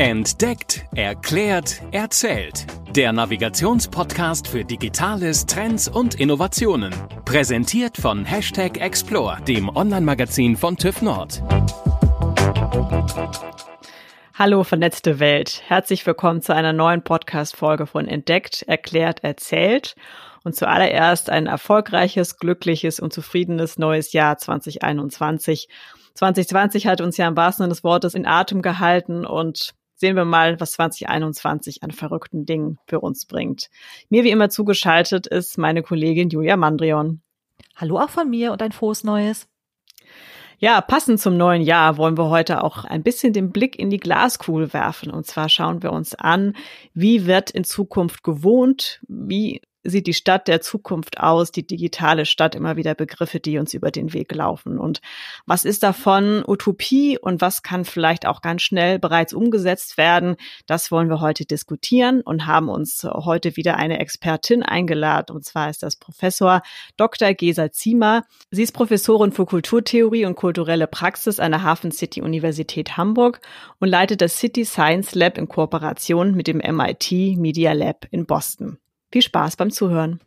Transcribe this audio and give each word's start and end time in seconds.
Entdeckt, 0.00 0.84
erklärt, 0.94 1.82
erzählt. 1.90 2.68
Der 2.94 3.12
Navigationspodcast 3.12 4.46
für 4.46 4.64
Digitales, 4.64 5.44
Trends 5.44 5.88
und 5.88 6.14
Innovationen. 6.14 6.94
Präsentiert 7.24 7.96
von 7.96 8.24
Hashtag 8.24 8.80
Explore, 8.80 9.42
dem 9.42 9.68
Online-Magazin 9.68 10.56
von 10.56 10.76
TÜV 10.76 11.02
Nord. 11.02 11.42
Hallo 14.34 14.62
vernetzte 14.62 15.18
Welt. 15.18 15.62
Herzlich 15.66 16.06
willkommen 16.06 16.42
zu 16.42 16.54
einer 16.54 16.72
neuen 16.72 17.02
Podcast-Folge 17.02 17.86
von 17.86 18.06
Entdeckt, 18.06 18.62
erklärt, 18.62 19.24
erzählt. 19.24 19.96
Und 20.44 20.54
zuallererst 20.54 21.28
ein 21.28 21.46
erfolgreiches, 21.46 22.36
glückliches 22.36 23.00
und 23.00 23.12
zufriedenes 23.12 23.78
neues 23.78 24.12
Jahr 24.12 24.38
2021. 24.38 25.68
2020 26.14 26.86
hat 26.86 27.00
uns 27.00 27.16
ja 27.16 27.26
im 27.26 27.36
wahrsten 27.36 27.64
Sinne 27.64 27.74
des 27.74 27.82
Wortes 27.82 28.14
in 28.14 28.26
Atem 28.26 28.62
gehalten 28.62 29.26
und 29.26 29.74
sehen 29.98 30.16
wir 30.16 30.24
mal, 30.24 30.58
was 30.60 30.72
2021 30.72 31.82
an 31.82 31.90
verrückten 31.90 32.46
Dingen 32.46 32.78
für 32.86 33.00
uns 33.00 33.26
bringt. 33.26 33.68
Mir 34.08 34.24
wie 34.24 34.30
immer 34.30 34.48
zugeschaltet 34.48 35.26
ist 35.26 35.58
meine 35.58 35.82
Kollegin 35.82 36.30
Julia 36.30 36.56
Mandrion. 36.56 37.20
Hallo 37.76 37.98
auch 37.98 38.10
von 38.10 38.30
mir 38.30 38.52
und 38.52 38.62
ein 38.62 38.72
frohes 38.72 39.04
Neues. 39.04 39.48
Ja, 40.60 40.80
passend 40.80 41.20
zum 41.20 41.36
neuen 41.36 41.62
Jahr 41.62 41.98
wollen 41.98 42.18
wir 42.18 42.30
heute 42.30 42.64
auch 42.64 42.84
ein 42.84 43.04
bisschen 43.04 43.32
den 43.32 43.52
Blick 43.52 43.78
in 43.78 43.90
die 43.90 43.98
Glaskugel 43.98 44.72
werfen. 44.72 45.12
Und 45.12 45.24
zwar 45.24 45.48
schauen 45.48 45.84
wir 45.84 45.92
uns 45.92 46.16
an, 46.16 46.56
wie 46.94 47.26
wird 47.26 47.50
in 47.50 47.62
Zukunft 47.62 48.24
gewohnt, 48.24 49.00
wie 49.06 49.62
sieht 49.88 50.06
die 50.06 50.14
Stadt 50.14 50.48
der 50.48 50.60
Zukunft 50.60 51.20
aus, 51.20 51.52
die 51.52 51.66
digitale 51.66 52.26
Stadt, 52.26 52.54
immer 52.54 52.76
wieder 52.76 52.94
Begriffe, 52.94 53.40
die 53.40 53.58
uns 53.58 53.74
über 53.74 53.90
den 53.90 54.12
Weg 54.12 54.34
laufen. 54.34 54.78
Und 54.78 55.00
was 55.46 55.64
ist 55.64 55.82
davon 55.82 56.44
Utopie 56.46 57.18
und 57.18 57.40
was 57.40 57.62
kann 57.62 57.84
vielleicht 57.84 58.26
auch 58.26 58.42
ganz 58.42 58.62
schnell 58.62 58.98
bereits 58.98 59.32
umgesetzt 59.32 59.96
werden? 59.96 60.36
Das 60.66 60.90
wollen 60.90 61.08
wir 61.08 61.20
heute 61.20 61.44
diskutieren 61.44 62.20
und 62.20 62.46
haben 62.46 62.68
uns 62.68 63.04
heute 63.04 63.56
wieder 63.56 63.76
eine 63.76 63.98
Expertin 64.00 64.62
eingeladen. 64.62 65.34
Und 65.34 65.44
zwar 65.44 65.70
ist 65.70 65.82
das 65.82 65.96
Professor 65.96 66.62
Dr. 66.96 67.34
Gesa 67.34 67.70
Ziemer. 67.70 68.24
Sie 68.50 68.62
ist 68.62 68.72
Professorin 68.72 69.32
für 69.32 69.46
Kulturtheorie 69.46 70.26
und 70.26 70.36
kulturelle 70.36 70.86
Praxis 70.86 71.40
an 71.40 71.52
der 71.52 71.62
Hafen 71.62 71.92
City 71.92 72.22
Universität 72.22 72.96
Hamburg 72.96 73.40
und 73.78 73.88
leitet 73.88 74.20
das 74.20 74.38
City 74.38 74.64
Science 74.64 75.14
Lab 75.14 75.38
in 75.38 75.48
Kooperation 75.48 76.34
mit 76.34 76.46
dem 76.46 76.58
MIT 76.58 77.38
Media 77.38 77.72
Lab 77.72 78.06
in 78.10 78.26
Boston. 78.26 78.78
Viel 79.10 79.22
Spaß 79.22 79.56
beim 79.56 79.70
Zuhören. 79.70 80.20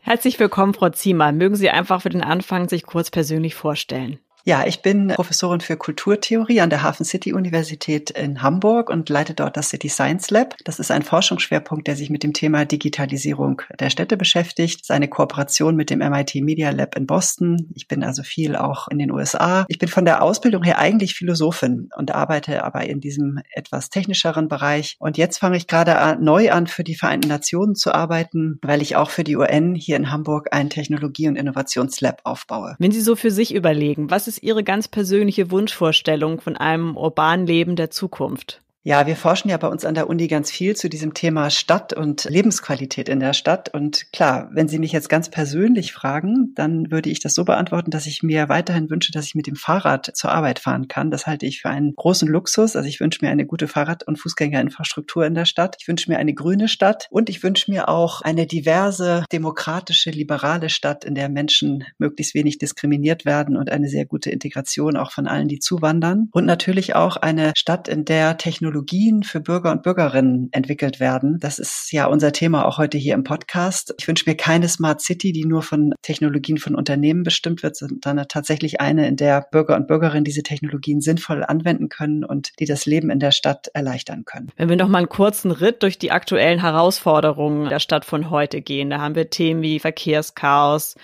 Herzlich 0.00 0.40
willkommen, 0.40 0.72
Frau 0.72 0.88
Ziemer. 0.88 1.32
Mögen 1.32 1.56
Sie 1.56 1.68
einfach 1.68 2.00
für 2.00 2.08
den 2.08 2.22
Anfang 2.22 2.68
sich 2.68 2.84
kurz 2.84 3.10
persönlich 3.10 3.54
vorstellen? 3.54 4.18
Ja, 4.48 4.64
ich 4.66 4.80
bin 4.80 5.08
Professorin 5.08 5.60
für 5.60 5.76
Kulturtheorie 5.76 6.62
an 6.62 6.70
der 6.70 6.82
Hafen 6.82 7.04
City 7.04 7.34
Universität 7.34 8.08
in 8.08 8.40
Hamburg 8.40 8.88
und 8.88 9.10
leite 9.10 9.34
dort 9.34 9.58
das 9.58 9.68
City 9.68 9.90
Science 9.90 10.30
Lab. 10.30 10.54
Das 10.64 10.78
ist 10.78 10.90
ein 10.90 11.02
Forschungsschwerpunkt, 11.02 11.86
der 11.86 11.96
sich 11.96 12.08
mit 12.08 12.22
dem 12.22 12.32
Thema 12.32 12.64
Digitalisierung 12.64 13.60
der 13.78 13.90
Städte 13.90 14.16
beschäftigt. 14.16 14.76
Das 14.76 14.84
ist 14.86 14.90
eine 14.90 15.08
Kooperation 15.08 15.76
mit 15.76 15.90
dem 15.90 15.98
MIT 15.98 16.36
Media 16.36 16.70
Lab 16.70 16.96
in 16.96 17.06
Boston. 17.06 17.68
Ich 17.74 17.88
bin 17.88 18.02
also 18.02 18.22
viel 18.22 18.56
auch 18.56 18.88
in 18.88 18.98
den 18.98 19.10
USA. 19.10 19.66
Ich 19.68 19.78
bin 19.78 19.90
von 19.90 20.06
der 20.06 20.22
Ausbildung 20.22 20.62
her 20.62 20.78
eigentlich 20.78 21.14
Philosophin 21.14 21.90
und 21.98 22.14
arbeite 22.14 22.64
aber 22.64 22.86
in 22.86 23.00
diesem 23.00 23.40
etwas 23.52 23.90
technischeren 23.90 24.48
Bereich. 24.48 24.96
Und 24.98 25.18
jetzt 25.18 25.36
fange 25.36 25.58
ich 25.58 25.66
gerade 25.66 26.16
neu 26.24 26.52
an, 26.52 26.68
für 26.68 26.84
die 26.84 26.94
Vereinten 26.94 27.28
Nationen 27.28 27.74
zu 27.74 27.94
arbeiten, 27.94 28.60
weil 28.62 28.80
ich 28.80 28.96
auch 28.96 29.10
für 29.10 29.24
die 29.24 29.36
UN 29.36 29.74
hier 29.74 29.96
in 29.96 30.10
Hamburg 30.10 30.48
ein 30.52 30.70
Technologie- 30.70 31.28
und 31.28 31.36
Innovationslab 31.36 32.22
aufbaue. 32.24 32.76
Wenn 32.78 32.92
Sie 32.92 33.02
so 33.02 33.14
für 33.14 33.30
sich 33.30 33.54
überlegen, 33.54 34.10
was 34.10 34.26
ist 34.26 34.37
ist 34.38 34.44
Ihre 34.44 34.62
ganz 34.62 34.86
persönliche 34.86 35.50
Wunschvorstellung 35.50 36.40
von 36.40 36.56
einem 36.56 36.96
urbanen 36.96 37.46
Leben 37.46 37.74
der 37.74 37.90
Zukunft? 37.90 38.62
Ja, 38.84 39.06
wir 39.06 39.16
forschen 39.16 39.50
ja 39.50 39.56
bei 39.56 39.66
uns 39.66 39.84
an 39.84 39.94
der 39.94 40.08
Uni 40.08 40.28
ganz 40.28 40.52
viel 40.52 40.76
zu 40.76 40.88
diesem 40.88 41.12
Thema 41.12 41.50
Stadt 41.50 41.92
und 41.92 42.24
Lebensqualität 42.24 43.08
in 43.08 43.18
der 43.18 43.32
Stadt. 43.32 43.74
Und 43.74 44.12
klar, 44.12 44.48
wenn 44.52 44.68
Sie 44.68 44.78
mich 44.78 44.92
jetzt 44.92 45.08
ganz 45.08 45.28
persönlich 45.28 45.92
fragen, 45.92 46.52
dann 46.54 46.90
würde 46.90 47.10
ich 47.10 47.18
das 47.18 47.34
so 47.34 47.44
beantworten, 47.44 47.90
dass 47.90 48.06
ich 48.06 48.22
mir 48.22 48.48
weiterhin 48.48 48.88
wünsche, 48.88 49.10
dass 49.10 49.26
ich 49.26 49.34
mit 49.34 49.48
dem 49.48 49.56
Fahrrad 49.56 50.12
zur 50.14 50.30
Arbeit 50.30 50.60
fahren 50.60 50.86
kann. 50.86 51.10
Das 51.10 51.26
halte 51.26 51.44
ich 51.44 51.60
für 51.60 51.70
einen 51.70 51.94
großen 51.96 52.28
Luxus. 52.28 52.76
Also 52.76 52.88
ich 52.88 53.00
wünsche 53.00 53.18
mir 53.24 53.32
eine 53.32 53.46
gute 53.46 53.66
Fahrrad- 53.66 54.06
und 54.06 54.16
Fußgängerinfrastruktur 54.16 55.26
in 55.26 55.34
der 55.34 55.44
Stadt. 55.44 55.76
Ich 55.80 55.88
wünsche 55.88 56.08
mir 56.08 56.18
eine 56.18 56.32
grüne 56.32 56.68
Stadt 56.68 57.08
und 57.10 57.28
ich 57.28 57.42
wünsche 57.42 57.70
mir 57.70 57.88
auch 57.88 58.22
eine 58.22 58.46
diverse, 58.46 59.24
demokratische, 59.32 60.10
liberale 60.10 60.70
Stadt, 60.70 61.04
in 61.04 61.16
der 61.16 61.28
Menschen 61.28 61.84
möglichst 61.98 62.34
wenig 62.34 62.58
diskriminiert 62.58 63.24
werden 63.24 63.56
und 63.56 63.70
eine 63.72 63.88
sehr 63.88 64.06
gute 64.06 64.30
Integration 64.30 64.96
auch 64.96 65.10
von 65.10 65.26
allen, 65.26 65.48
die 65.48 65.58
zuwandern. 65.58 66.28
Und 66.30 66.46
natürlich 66.46 66.94
auch 66.94 67.16
eine 67.16 67.52
Stadt, 67.56 67.88
in 67.88 68.04
der 68.04 68.38
Technologie 68.38 68.67
Technologien 68.68 69.22
für 69.22 69.40
Bürger 69.40 69.72
und 69.72 69.82
Bürgerinnen 69.82 70.50
entwickelt 70.52 71.00
werden. 71.00 71.38
Das 71.40 71.58
ist 71.58 71.90
ja 71.90 72.04
unser 72.04 72.32
Thema 72.32 72.66
auch 72.66 72.76
heute 72.76 72.98
hier 72.98 73.14
im 73.14 73.24
Podcast. 73.24 73.94
Ich 73.98 74.06
wünsche 74.06 74.24
mir 74.28 74.36
keine 74.36 74.68
Smart 74.68 75.00
City, 75.00 75.32
die 75.32 75.46
nur 75.46 75.62
von 75.62 75.94
Technologien 76.02 76.58
von 76.58 76.74
Unternehmen 76.74 77.22
bestimmt 77.22 77.62
wird, 77.62 77.76
sondern 77.76 78.28
tatsächlich 78.28 78.82
eine, 78.82 79.08
in 79.08 79.16
der 79.16 79.40
Bürger 79.50 79.74
und 79.74 79.86
Bürgerinnen 79.86 80.24
diese 80.24 80.42
Technologien 80.42 81.00
sinnvoll 81.00 81.44
anwenden 81.44 81.88
können 81.88 82.24
und 82.24 82.50
die 82.60 82.66
das 82.66 82.84
Leben 82.84 83.08
in 83.08 83.20
der 83.20 83.30
Stadt 83.30 83.68
erleichtern 83.72 84.26
können. 84.26 84.50
Wenn 84.58 84.68
wir 84.68 84.76
noch 84.76 84.88
mal 84.88 84.98
einen 84.98 85.08
kurzen 85.08 85.50
Ritt 85.50 85.82
durch 85.82 85.98
die 85.98 86.10
aktuellen 86.10 86.60
Herausforderungen 86.60 87.70
der 87.70 87.80
Stadt 87.80 88.04
von 88.04 88.28
heute 88.28 88.60
gehen, 88.60 88.90
da 88.90 89.00
haben 89.00 89.14
wir 89.14 89.30
Themen 89.30 89.62
wie 89.62 89.78
Verkehrschaos, 89.78 90.94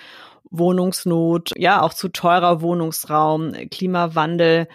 Wohnungsnot, 0.51 1.53
ja 1.57 1.81
auch 1.81 1.95
zu 1.95 2.11
teurer 2.11 2.61
Wohnungsraum, 2.61 3.53
Klimawandel. 3.71 4.69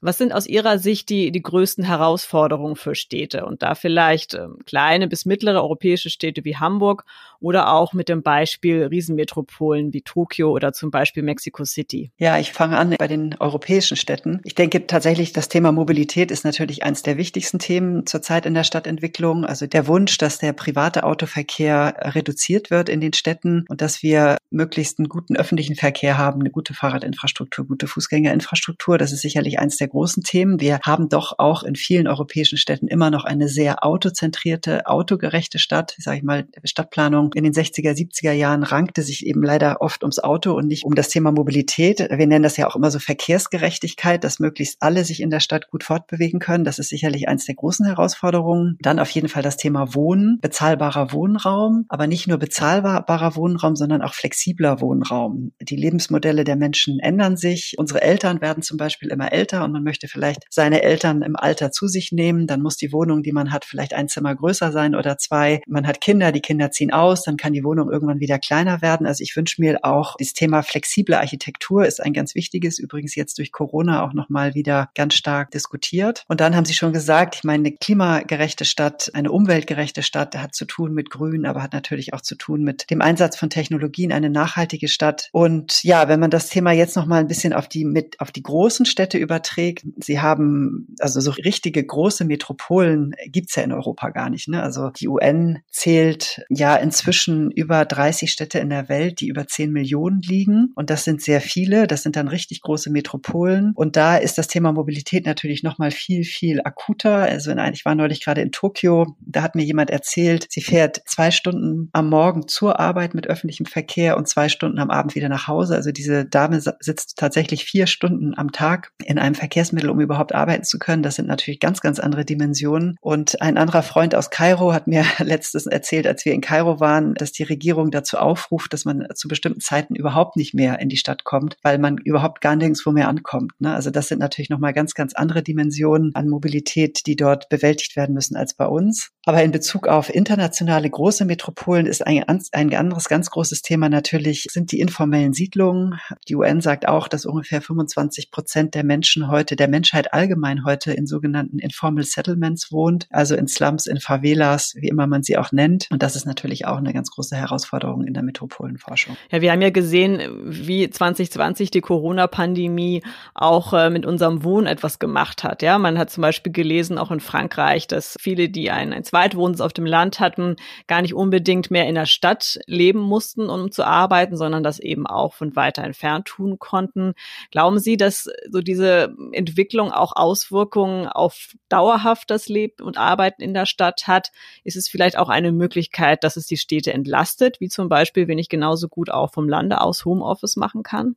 Was 0.00 0.18
sind 0.18 0.32
aus 0.32 0.46
Ihrer 0.46 0.78
Sicht 0.78 1.08
die, 1.08 1.32
die 1.32 1.42
größten 1.42 1.84
Herausforderungen 1.84 2.76
für 2.76 2.94
Städte? 2.94 3.46
Und 3.46 3.62
da 3.62 3.74
vielleicht 3.74 4.34
äh, 4.34 4.48
kleine 4.66 5.08
bis 5.08 5.24
mittlere 5.24 5.62
europäische 5.62 6.10
Städte 6.10 6.44
wie 6.44 6.56
Hamburg 6.56 7.04
oder 7.40 7.72
auch 7.72 7.92
mit 7.92 8.08
dem 8.08 8.22
Beispiel 8.22 8.84
Riesenmetropolen 8.84 9.92
wie 9.92 10.02
Tokio 10.02 10.50
oder 10.50 10.72
zum 10.72 10.90
Beispiel 10.90 11.22
Mexico 11.22 11.64
City? 11.64 12.10
Ja, 12.18 12.38
ich 12.38 12.52
fange 12.52 12.78
an 12.78 12.94
bei 12.98 13.08
den 13.08 13.36
europäischen 13.38 13.96
Städten. 13.96 14.40
Ich 14.44 14.54
denke 14.54 14.86
tatsächlich, 14.86 15.32
das 15.32 15.48
Thema 15.48 15.72
Mobilität 15.72 16.30
ist 16.30 16.44
natürlich 16.44 16.82
eines 16.82 17.02
der 17.02 17.16
wichtigsten 17.16 17.58
Themen 17.58 18.06
zurzeit 18.06 18.46
in 18.46 18.54
der 18.54 18.64
Stadtentwicklung. 18.64 19.44
Also 19.44 19.66
der 19.66 19.86
Wunsch, 19.86 20.18
dass 20.18 20.38
der 20.38 20.52
private 20.52 21.04
Autoverkehr 21.04 21.94
reduziert 22.00 22.70
wird 22.70 22.88
in 22.88 23.00
den 23.00 23.12
Städten 23.12 23.64
und 23.68 23.80
dass 23.80 24.02
wir 24.02 24.36
möglichst 24.50 24.98
einen 24.98 25.08
guten 25.08 25.36
öffentlichen 25.36 25.76
Verkehr 25.76 26.18
haben, 26.18 26.40
eine 26.40 26.50
gute 26.50 26.74
Fahrradinfrastruktur, 26.74 27.66
gute 27.66 27.86
Fußgängerinfrastruktur. 27.86 28.98
Das 28.98 29.12
ist 29.12 29.22
sicherlich 29.22 29.58
eines 29.58 29.76
der 29.76 29.88
großen 29.88 30.22
Themen. 30.22 30.60
Wir 30.60 30.80
haben 30.84 31.08
doch 31.08 31.38
auch 31.38 31.62
in 31.62 31.76
vielen 31.76 32.08
europäischen 32.08 32.58
Städten 32.58 32.88
immer 32.88 33.10
noch 33.10 33.24
eine 33.24 33.48
sehr 33.48 33.84
autozentrierte, 33.84 34.86
autogerechte 34.86 35.58
Stadt, 35.58 35.94
sage 35.98 36.18
ich 36.18 36.22
mal, 36.22 36.46
Stadtplanung 36.64 37.25
Entwicklung 37.26 37.32
in 37.34 37.44
den 37.44 37.52
60er, 37.52 37.92
70er 37.92 38.32
Jahren 38.32 38.62
rankte 38.62 39.02
sich 39.02 39.26
eben 39.26 39.42
leider 39.42 39.80
oft 39.80 40.02
ums 40.02 40.18
Auto 40.18 40.52
und 40.52 40.66
nicht 40.66 40.84
um 40.84 40.94
das 40.94 41.08
Thema 41.08 41.32
Mobilität. 41.32 41.98
Wir 41.98 42.26
nennen 42.26 42.42
das 42.42 42.56
ja 42.56 42.66
auch 42.66 42.76
immer 42.76 42.90
so 42.90 42.98
Verkehrsgerechtigkeit, 42.98 44.22
dass 44.24 44.38
möglichst 44.38 44.78
alle 44.80 45.04
sich 45.04 45.20
in 45.20 45.30
der 45.30 45.40
Stadt 45.40 45.70
gut 45.70 45.84
fortbewegen 45.84 46.40
können. 46.40 46.64
Das 46.64 46.78
ist 46.78 46.88
sicherlich 46.88 47.28
eines 47.28 47.46
der 47.46 47.54
großen 47.54 47.86
Herausforderungen. 47.86 48.76
Dann 48.80 48.98
auf 48.98 49.10
jeden 49.10 49.28
Fall 49.28 49.42
das 49.42 49.56
Thema 49.56 49.94
Wohnen, 49.94 50.38
bezahlbarer 50.40 51.12
Wohnraum, 51.12 51.86
aber 51.88 52.06
nicht 52.06 52.28
nur 52.28 52.38
bezahlbarer 52.38 53.36
Wohnraum, 53.36 53.76
sondern 53.76 54.02
auch 54.02 54.14
flexibler 54.14 54.80
Wohnraum. 54.80 55.52
Die 55.60 55.76
Lebensmodelle 55.76 56.44
der 56.44 56.56
Menschen 56.56 56.98
ändern 57.00 57.36
sich. 57.36 57.74
Unsere 57.78 58.02
Eltern 58.02 58.40
werden 58.40 58.62
zum 58.62 58.76
Beispiel 58.76 59.10
immer 59.10 59.32
älter 59.32 59.64
und 59.64 59.72
man 59.72 59.82
möchte 59.82 60.08
vielleicht 60.08 60.44
seine 60.50 60.82
Eltern 60.82 61.22
im 61.22 61.36
Alter 61.36 61.70
zu 61.70 61.86
sich 61.88 62.12
nehmen. 62.12 62.46
Dann 62.46 62.62
muss 62.62 62.76
die 62.76 62.92
Wohnung, 62.92 63.22
die 63.22 63.32
man 63.32 63.52
hat, 63.52 63.64
vielleicht 63.64 63.94
ein 63.94 64.08
Zimmer 64.08 64.34
größer 64.34 64.72
sein 64.72 64.94
oder 64.94 65.18
zwei. 65.18 65.62
Man 65.66 65.86
hat 65.86 66.00
Kinder, 66.00 66.32
die 66.32 66.40
Kinder 66.40 66.70
ziehen 66.70 66.92
aus 66.92 67.15
aus, 67.16 67.22
dann 67.22 67.36
kann 67.36 67.52
die 67.52 67.64
Wohnung 67.64 67.90
irgendwann 67.90 68.20
wieder 68.20 68.38
kleiner 68.38 68.82
werden. 68.82 69.06
Also 69.06 69.22
ich 69.22 69.34
wünsche 69.36 69.60
mir 69.60 69.78
auch, 69.82 70.16
das 70.18 70.34
Thema 70.34 70.62
flexible 70.62 71.14
Architektur 71.14 71.86
ist 71.86 72.02
ein 72.02 72.12
ganz 72.12 72.34
wichtiges, 72.34 72.78
übrigens 72.78 73.14
jetzt 73.14 73.38
durch 73.38 73.52
Corona 73.52 74.04
auch 74.04 74.12
nochmal 74.12 74.54
wieder 74.54 74.90
ganz 74.94 75.14
stark 75.14 75.50
diskutiert. 75.50 76.24
Und 76.28 76.40
dann 76.40 76.54
haben 76.54 76.64
Sie 76.64 76.74
schon 76.74 76.92
gesagt, 76.92 77.36
ich 77.36 77.44
meine, 77.44 77.68
eine 77.68 77.76
klimagerechte 77.76 78.64
Stadt, 78.64 79.10
eine 79.14 79.32
umweltgerechte 79.32 80.02
Stadt 80.02 80.36
hat 80.36 80.54
zu 80.54 80.66
tun 80.66 80.92
mit 80.92 81.10
Grün, 81.10 81.46
aber 81.46 81.62
hat 81.62 81.72
natürlich 81.72 82.12
auch 82.12 82.20
zu 82.20 82.34
tun 82.34 82.62
mit 82.62 82.90
dem 82.90 83.00
Einsatz 83.00 83.36
von 83.36 83.50
Technologien, 83.50 84.12
eine 84.12 84.30
nachhaltige 84.30 84.88
Stadt. 84.88 85.28
Und 85.32 85.82
ja, 85.82 86.08
wenn 86.08 86.20
man 86.20 86.30
das 86.30 86.48
Thema 86.48 86.72
jetzt 86.72 86.96
nochmal 86.96 87.20
ein 87.20 87.28
bisschen 87.28 87.52
auf 87.52 87.68
die, 87.68 87.84
mit, 87.84 88.20
auf 88.20 88.30
die 88.30 88.42
großen 88.42 88.84
Städte 88.84 89.16
überträgt, 89.16 89.86
Sie 89.98 90.20
haben, 90.20 90.94
also 90.98 91.20
so 91.20 91.30
richtige 91.30 91.84
große 91.84 92.24
Metropolen 92.24 93.14
gibt's 93.26 93.56
ja 93.56 93.62
in 93.62 93.72
Europa 93.72 94.10
gar 94.10 94.28
nicht. 94.28 94.48
Ne? 94.48 94.62
Also 94.62 94.90
die 94.90 95.08
UN 95.08 95.62
zählt 95.70 96.42
ja 96.50 96.76
inzwischen 96.76 97.05
inzwischen 97.06 97.52
über 97.52 97.84
30 97.84 98.32
Städte 98.32 98.58
in 98.58 98.68
der 98.68 98.88
Welt, 98.88 99.20
die 99.20 99.28
über 99.28 99.46
10 99.46 99.70
Millionen 99.70 100.20
liegen. 100.22 100.72
Und 100.74 100.90
das 100.90 101.04
sind 101.04 101.22
sehr 101.22 101.40
viele. 101.40 101.86
Das 101.86 102.02
sind 102.02 102.16
dann 102.16 102.26
richtig 102.26 102.62
große 102.62 102.90
Metropolen. 102.90 103.72
Und 103.76 103.94
da 103.96 104.16
ist 104.16 104.38
das 104.38 104.48
Thema 104.48 104.72
Mobilität 104.72 105.24
natürlich 105.24 105.62
nochmal 105.62 105.92
viel, 105.92 106.24
viel 106.24 106.60
akuter. 106.64 107.18
Also 107.18 107.52
ich 107.72 107.84
war 107.84 107.94
neulich 107.94 108.24
gerade 108.24 108.40
in 108.40 108.50
Tokio. 108.50 109.16
Da 109.20 109.42
hat 109.42 109.54
mir 109.54 109.62
jemand 109.62 109.90
erzählt, 109.90 110.46
sie 110.50 110.62
fährt 110.62 111.00
zwei 111.06 111.30
Stunden 111.30 111.90
am 111.92 112.08
Morgen 112.08 112.48
zur 112.48 112.80
Arbeit 112.80 113.14
mit 113.14 113.28
öffentlichem 113.28 113.66
Verkehr 113.66 114.16
und 114.16 114.28
zwei 114.28 114.48
Stunden 114.48 114.80
am 114.80 114.90
Abend 114.90 115.14
wieder 115.14 115.28
nach 115.28 115.46
Hause. 115.46 115.76
Also 115.76 115.92
diese 115.92 116.24
Dame 116.24 116.60
sitzt 116.60 117.18
tatsächlich 117.18 117.64
vier 117.64 117.86
Stunden 117.86 118.36
am 118.36 118.50
Tag 118.50 118.90
in 119.04 119.20
einem 119.20 119.36
Verkehrsmittel, 119.36 119.90
um 119.90 120.00
überhaupt 120.00 120.34
arbeiten 120.34 120.64
zu 120.64 120.80
können. 120.80 121.04
Das 121.04 121.14
sind 121.14 121.28
natürlich 121.28 121.60
ganz, 121.60 121.80
ganz 121.80 122.00
andere 122.00 122.24
Dimensionen. 122.24 122.96
Und 123.00 123.40
ein 123.40 123.58
anderer 123.58 123.82
Freund 123.82 124.16
aus 124.16 124.30
Kairo 124.30 124.72
hat 124.72 124.88
mir 124.88 125.04
letztes 125.18 125.66
erzählt, 125.66 126.08
als 126.08 126.24
wir 126.24 126.32
in 126.32 126.40
Kairo 126.40 126.80
waren, 126.80 126.95
dass 127.00 127.32
die 127.32 127.42
Regierung 127.42 127.90
dazu 127.90 128.18
aufruft, 128.18 128.72
dass 128.72 128.84
man 128.84 129.06
zu 129.14 129.28
bestimmten 129.28 129.60
Zeiten 129.60 129.94
überhaupt 129.94 130.36
nicht 130.36 130.54
mehr 130.54 130.78
in 130.80 130.88
die 130.88 130.96
Stadt 130.96 131.24
kommt, 131.24 131.56
weil 131.62 131.78
man 131.78 131.98
überhaupt 131.98 132.40
gar 132.40 132.56
nirgendwo 132.56 132.92
mehr 132.92 133.08
ankommt. 133.08 133.52
Ne? 133.58 133.74
Also 133.74 133.90
das 133.90 134.08
sind 134.08 134.18
natürlich 134.18 134.50
nochmal 134.50 134.72
ganz, 134.72 134.94
ganz 134.94 135.14
andere 135.14 135.42
Dimensionen 135.42 136.14
an 136.14 136.28
Mobilität, 136.28 137.06
die 137.06 137.16
dort 137.16 137.48
bewältigt 137.48 137.96
werden 137.96 138.14
müssen 138.14 138.36
als 138.36 138.54
bei 138.54 138.66
uns. 138.66 139.10
Aber 139.28 139.42
in 139.42 139.50
Bezug 139.50 139.88
auf 139.88 140.14
internationale 140.14 140.88
große 140.88 141.24
Metropolen 141.24 141.86
ist 141.86 142.06
ein, 142.06 142.22
ein 142.52 142.74
anderes 142.74 143.08
ganz 143.08 143.28
großes 143.28 143.62
Thema 143.62 143.88
natürlich, 143.88 144.46
sind 144.50 144.70
die 144.70 144.78
informellen 144.78 145.32
Siedlungen. 145.32 145.98
Die 146.28 146.36
UN 146.36 146.60
sagt 146.60 146.86
auch, 146.86 147.08
dass 147.08 147.26
ungefähr 147.26 147.60
25 147.60 148.30
Prozent 148.30 148.74
der 148.76 148.84
Menschen 148.84 149.28
heute, 149.28 149.56
der 149.56 149.66
Menschheit 149.66 150.12
allgemein 150.12 150.64
heute 150.64 150.92
in 150.92 151.06
sogenannten 151.06 151.58
Informal 151.58 152.04
Settlements 152.04 152.70
wohnt, 152.70 153.08
also 153.10 153.34
in 153.34 153.48
Slums, 153.48 153.86
in 153.86 153.98
Favelas, 153.98 154.74
wie 154.76 154.88
immer 154.88 155.08
man 155.08 155.24
sie 155.24 155.36
auch 155.36 155.50
nennt. 155.50 155.88
Und 155.90 156.04
das 156.04 156.14
ist 156.14 156.24
natürlich 156.24 156.66
auch 156.66 156.80
eine 156.86 156.94
ganz 156.94 157.10
große 157.10 157.36
Herausforderung 157.36 158.04
in 158.04 158.14
der 158.14 158.22
Metropolenforschung. 158.22 159.16
Ja, 159.30 159.40
wir 159.40 159.52
haben 159.52 159.62
ja 159.62 159.70
gesehen, 159.70 160.20
wie 160.44 160.88
2020 160.88 161.70
die 161.70 161.80
Corona-Pandemie 161.80 163.02
auch 163.34 163.72
äh, 163.72 163.90
mit 163.90 164.06
unserem 164.06 164.44
Wohnen 164.44 164.66
etwas 164.66 164.98
gemacht 164.98 165.44
hat. 165.44 165.62
Ja, 165.62 165.78
man 165.78 165.98
hat 165.98 166.10
zum 166.10 166.22
Beispiel 166.22 166.52
gelesen, 166.52 166.98
auch 166.98 167.10
in 167.10 167.20
Frankreich, 167.20 167.86
dass 167.86 168.16
viele, 168.20 168.48
die 168.48 168.70
einen, 168.70 168.92
einen 168.92 169.04
Zweitwohnsitz 169.04 169.60
auf 169.60 169.72
dem 169.72 169.86
Land 169.86 170.20
hatten, 170.20 170.56
gar 170.86 171.02
nicht 171.02 171.14
unbedingt 171.14 171.70
mehr 171.70 171.88
in 171.88 171.94
der 171.94 172.06
Stadt 172.06 172.58
leben 172.66 173.00
mussten, 173.00 173.48
um 173.48 173.70
zu 173.70 173.84
arbeiten, 173.84 174.36
sondern 174.36 174.62
das 174.62 174.78
eben 174.78 175.06
auch 175.06 175.34
von 175.34 175.56
weiter 175.56 175.82
entfernt 175.82 176.26
tun 176.26 176.58
konnten. 176.58 177.14
Glauben 177.50 177.78
Sie, 177.78 177.96
dass 177.96 178.28
so 178.50 178.60
diese 178.60 179.14
Entwicklung 179.32 179.92
auch 179.92 180.14
Auswirkungen 180.14 181.08
auf 181.08 181.54
dauerhaft 181.68 182.30
das 182.30 182.48
Leben 182.48 182.84
und 182.84 182.96
Arbeiten 182.96 183.42
in 183.42 183.54
der 183.54 183.66
Stadt 183.66 184.06
hat? 184.06 184.30
Ist 184.64 184.76
es 184.76 184.88
vielleicht 184.88 185.18
auch 185.18 185.28
eine 185.28 185.52
Möglichkeit, 185.52 186.24
dass 186.24 186.36
es 186.36 186.46
die 186.46 186.56
Städte 186.56 186.75
entlastet, 186.92 187.60
wie 187.60 187.68
zum 187.68 187.88
Beispiel, 187.88 188.28
wenn 188.28 188.38
ich 188.38 188.48
genauso 188.48 188.88
gut 188.88 189.10
auch 189.10 189.32
vom 189.32 189.48
Lande 189.48 189.80
aus 189.80 190.04
Homeoffice 190.04 190.56
machen 190.56 190.82
kann? 190.82 191.16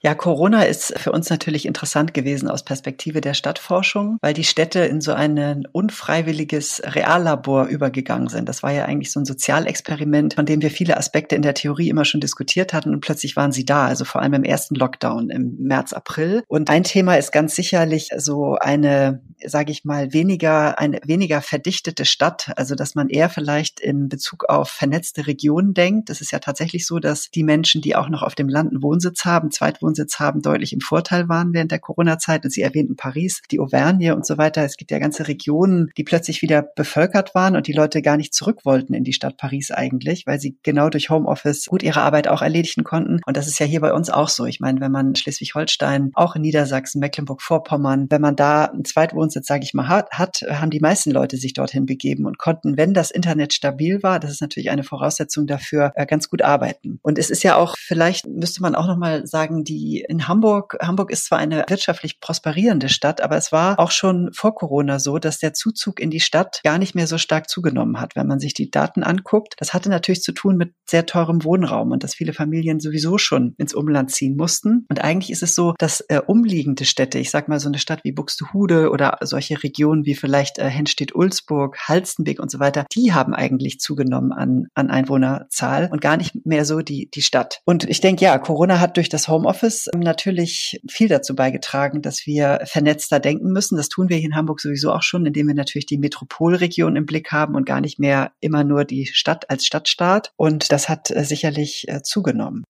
Ja, 0.00 0.14
Corona 0.14 0.62
ist 0.62 0.96
für 0.96 1.10
uns 1.10 1.28
natürlich 1.28 1.66
interessant 1.66 2.14
gewesen 2.14 2.48
aus 2.48 2.64
Perspektive 2.64 3.20
der 3.20 3.34
Stadtforschung, 3.34 4.18
weil 4.22 4.32
die 4.32 4.44
Städte 4.44 4.78
in 4.80 5.00
so 5.00 5.12
ein 5.12 5.66
unfreiwilliges 5.72 6.80
Reallabor 6.84 7.66
übergegangen 7.66 8.28
sind. 8.28 8.48
Das 8.48 8.62
war 8.62 8.70
ja 8.70 8.84
eigentlich 8.84 9.10
so 9.10 9.18
ein 9.18 9.24
Sozialexperiment, 9.24 10.34
von 10.34 10.46
dem 10.46 10.62
wir 10.62 10.70
viele 10.70 10.96
Aspekte 10.96 11.34
in 11.34 11.42
der 11.42 11.54
Theorie 11.54 11.88
immer 11.88 12.04
schon 12.04 12.20
diskutiert 12.20 12.72
hatten 12.72 12.94
und 12.94 13.00
plötzlich 13.00 13.34
waren 13.34 13.50
sie 13.50 13.64
da, 13.64 13.86
also 13.86 14.04
vor 14.04 14.22
allem 14.22 14.34
im 14.34 14.44
ersten 14.44 14.76
Lockdown 14.76 15.30
im 15.30 15.56
März, 15.58 15.92
April. 15.92 16.44
Und 16.46 16.70
ein 16.70 16.84
Thema 16.84 17.16
ist 17.16 17.32
ganz 17.32 17.56
sicherlich 17.56 18.10
so 18.16 18.54
eine, 18.54 19.20
sage 19.44 19.72
ich 19.72 19.84
mal, 19.84 20.12
weniger, 20.12 20.78
eine 20.78 21.00
weniger 21.06 21.42
verdichtete 21.42 22.04
Stadt, 22.04 22.52
also 22.54 22.76
dass 22.76 22.94
man 22.94 23.08
eher 23.08 23.30
vielleicht 23.30 23.80
in 23.80 24.08
Bezug 24.08 24.44
auf 24.48 24.68
vernetzte 24.68 25.26
Regionen 25.26 25.74
denkt. 25.74 26.08
Es 26.08 26.20
ist 26.20 26.30
ja 26.30 26.38
tatsächlich 26.38 26.86
so, 26.86 27.00
dass 27.00 27.32
die 27.32 27.42
Menschen, 27.42 27.82
die 27.82 27.96
auch 27.96 28.08
noch 28.08 28.22
auf 28.22 28.36
dem 28.36 28.48
Land 28.48 28.70
einen 28.70 28.82
Wohnsitz 28.84 29.24
haben, 29.24 29.50
Zweitwohnsitz 29.50 29.87
Wohnsitz 29.88 30.18
haben, 30.18 30.42
deutlich 30.42 30.74
im 30.74 30.80
Vorteil 30.80 31.28
waren 31.28 31.54
während 31.54 31.72
der 31.72 31.78
Corona-Zeit. 31.78 32.44
Und 32.44 32.50
Sie 32.50 32.60
erwähnten 32.60 32.96
Paris, 32.96 33.40
die 33.50 33.58
Auvergne 33.58 34.14
und 34.14 34.26
so 34.26 34.36
weiter. 34.36 34.62
Es 34.64 34.76
gibt 34.76 34.90
ja 34.90 34.98
ganze 34.98 35.28
Regionen, 35.28 35.90
die 35.96 36.04
plötzlich 36.04 36.42
wieder 36.42 36.62
bevölkert 36.62 37.34
waren 37.34 37.56
und 37.56 37.66
die 37.66 37.72
Leute 37.72 38.02
gar 38.02 38.18
nicht 38.18 38.34
zurück 38.34 38.64
wollten 38.64 38.92
in 38.92 39.04
die 39.04 39.14
Stadt 39.14 39.38
Paris 39.38 39.70
eigentlich, 39.70 40.26
weil 40.26 40.38
sie 40.38 40.58
genau 40.62 40.90
durch 40.90 41.08
Homeoffice 41.08 41.66
gut 41.66 41.82
ihre 41.82 42.02
Arbeit 42.02 42.28
auch 42.28 42.42
erledigen 42.42 42.84
konnten. 42.84 43.20
Und 43.24 43.36
das 43.36 43.46
ist 43.46 43.58
ja 43.58 43.66
hier 43.66 43.80
bei 43.80 43.94
uns 43.94 44.10
auch 44.10 44.28
so. 44.28 44.44
Ich 44.44 44.60
meine, 44.60 44.80
wenn 44.80 44.92
man 44.92 45.14
Schleswig-Holstein, 45.14 46.10
auch 46.14 46.36
in 46.36 46.42
Niedersachsen, 46.42 47.00
Mecklenburg-Vorpommern, 47.00 48.08
wenn 48.10 48.20
man 48.20 48.36
da 48.36 48.66
einen 48.66 48.84
Zweitwohnsitz, 48.84 49.46
sage 49.46 49.64
ich 49.64 49.72
mal, 49.72 49.88
hat, 49.88 50.10
hat, 50.10 50.42
haben 50.50 50.70
die 50.70 50.80
meisten 50.80 51.10
Leute 51.10 51.38
sich 51.38 51.54
dorthin 51.54 51.86
begeben 51.86 52.26
und 52.26 52.36
konnten, 52.36 52.76
wenn 52.76 52.92
das 52.92 53.10
Internet 53.10 53.54
stabil 53.54 54.02
war, 54.02 54.20
das 54.20 54.32
ist 54.32 54.42
natürlich 54.42 54.70
eine 54.70 54.84
Voraussetzung 54.84 55.46
dafür, 55.46 55.92
äh, 55.94 56.04
ganz 56.04 56.28
gut 56.28 56.42
arbeiten. 56.42 56.98
Und 57.02 57.18
es 57.18 57.30
ist 57.30 57.42
ja 57.42 57.56
auch, 57.56 57.76
vielleicht 57.78 58.26
müsste 58.26 58.60
man 58.60 58.74
auch 58.74 58.86
nochmal 58.86 59.26
sagen, 59.26 59.64
die 59.64 59.77
die 59.78 60.04
in 60.08 60.26
Hamburg, 60.28 60.76
Hamburg 60.80 61.10
ist 61.10 61.26
zwar 61.26 61.38
eine 61.38 61.64
wirtschaftlich 61.68 62.20
prosperierende 62.20 62.88
Stadt, 62.88 63.20
aber 63.20 63.36
es 63.36 63.52
war 63.52 63.78
auch 63.78 63.90
schon 63.90 64.30
vor 64.32 64.54
Corona 64.54 64.98
so, 64.98 65.18
dass 65.18 65.38
der 65.38 65.54
Zuzug 65.54 66.00
in 66.00 66.10
die 66.10 66.20
Stadt 66.20 66.60
gar 66.64 66.78
nicht 66.78 66.94
mehr 66.94 67.06
so 67.06 67.18
stark 67.18 67.48
zugenommen 67.48 68.00
hat. 68.00 68.16
Wenn 68.16 68.26
man 68.26 68.40
sich 68.40 68.54
die 68.54 68.70
Daten 68.70 69.02
anguckt, 69.02 69.54
das 69.58 69.74
hatte 69.74 69.88
natürlich 69.88 70.22
zu 70.22 70.32
tun 70.32 70.56
mit 70.56 70.72
sehr 70.86 71.06
teurem 71.06 71.44
Wohnraum 71.44 71.92
und 71.92 72.02
dass 72.02 72.14
viele 72.14 72.32
Familien 72.32 72.80
sowieso 72.80 73.18
schon 73.18 73.54
ins 73.58 73.74
Umland 73.74 74.10
ziehen 74.10 74.36
mussten. 74.36 74.86
Und 74.88 75.02
eigentlich 75.02 75.30
ist 75.30 75.42
es 75.42 75.54
so, 75.54 75.74
dass 75.78 76.00
äh, 76.08 76.20
umliegende 76.26 76.84
Städte, 76.84 77.18
ich 77.18 77.30
sag 77.30 77.48
mal 77.48 77.60
so 77.60 77.68
eine 77.68 77.78
Stadt 77.78 78.00
wie 78.04 78.12
Buxtehude 78.12 78.90
oder 78.90 79.18
solche 79.20 79.62
Regionen 79.62 80.04
wie 80.04 80.14
vielleicht 80.14 80.58
äh, 80.58 80.68
Henstedt-Ulzburg, 80.68 81.78
Halstenbeck 81.86 82.40
und 82.40 82.50
so 82.50 82.58
weiter, 82.58 82.86
die 82.92 83.12
haben 83.12 83.34
eigentlich 83.34 83.78
zugenommen 83.80 84.32
an, 84.32 84.66
an 84.74 84.90
Einwohnerzahl 84.90 85.88
und 85.92 86.00
gar 86.00 86.16
nicht 86.16 86.46
mehr 86.46 86.64
so 86.64 86.80
die, 86.80 87.10
die 87.10 87.22
Stadt. 87.22 87.60
Und 87.64 87.84
ich 87.84 88.00
denke, 88.00 88.24
ja, 88.24 88.38
Corona 88.38 88.80
hat 88.80 88.96
durch 88.96 89.08
das 89.08 89.28
Homeoffice 89.28 89.67
Homeoffice 89.68 89.88
natürlich 89.94 90.80
viel 90.88 91.08
dazu 91.08 91.34
beigetragen, 91.34 92.02
dass 92.02 92.26
wir 92.26 92.60
vernetzter 92.64 93.20
denken 93.20 93.52
müssen. 93.52 93.76
Das 93.76 93.88
tun 93.88 94.08
wir 94.08 94.16
hier 94.16 94.26
in 94.26 94.36
Hamburg 94.36 94.60
sowieso 94.60 94.92
auch 94.92 95.02
schon, 95.02 95.26
indem 95.26 95.48
wir 95.48 95.54
natürlich 95.54 95.86
die 95.86 95.98
Metropolregion 95.98 96.96
im 96.96 97.06
Blick 97.06 97.32
haben 97.32 97.54
und 97.54 97.66
gar 97.66 97.80
nicht 97.80 97.98
mehr 97.98 98.32
immer 98.40 98.64
nur 98.64 98.84
die 98.84 99.06
Stadt 99.06 99.50
als 99.50 99.66
Stadtstaat. 99.66 100.32
Und 100.36 100.72
das 100.72 100.88
hat 100.88 101.10
äh, 101.10 101.24
sicherlich 101.24 101.86
äh, 101.88 102.02
zugenommen 102.02 102.64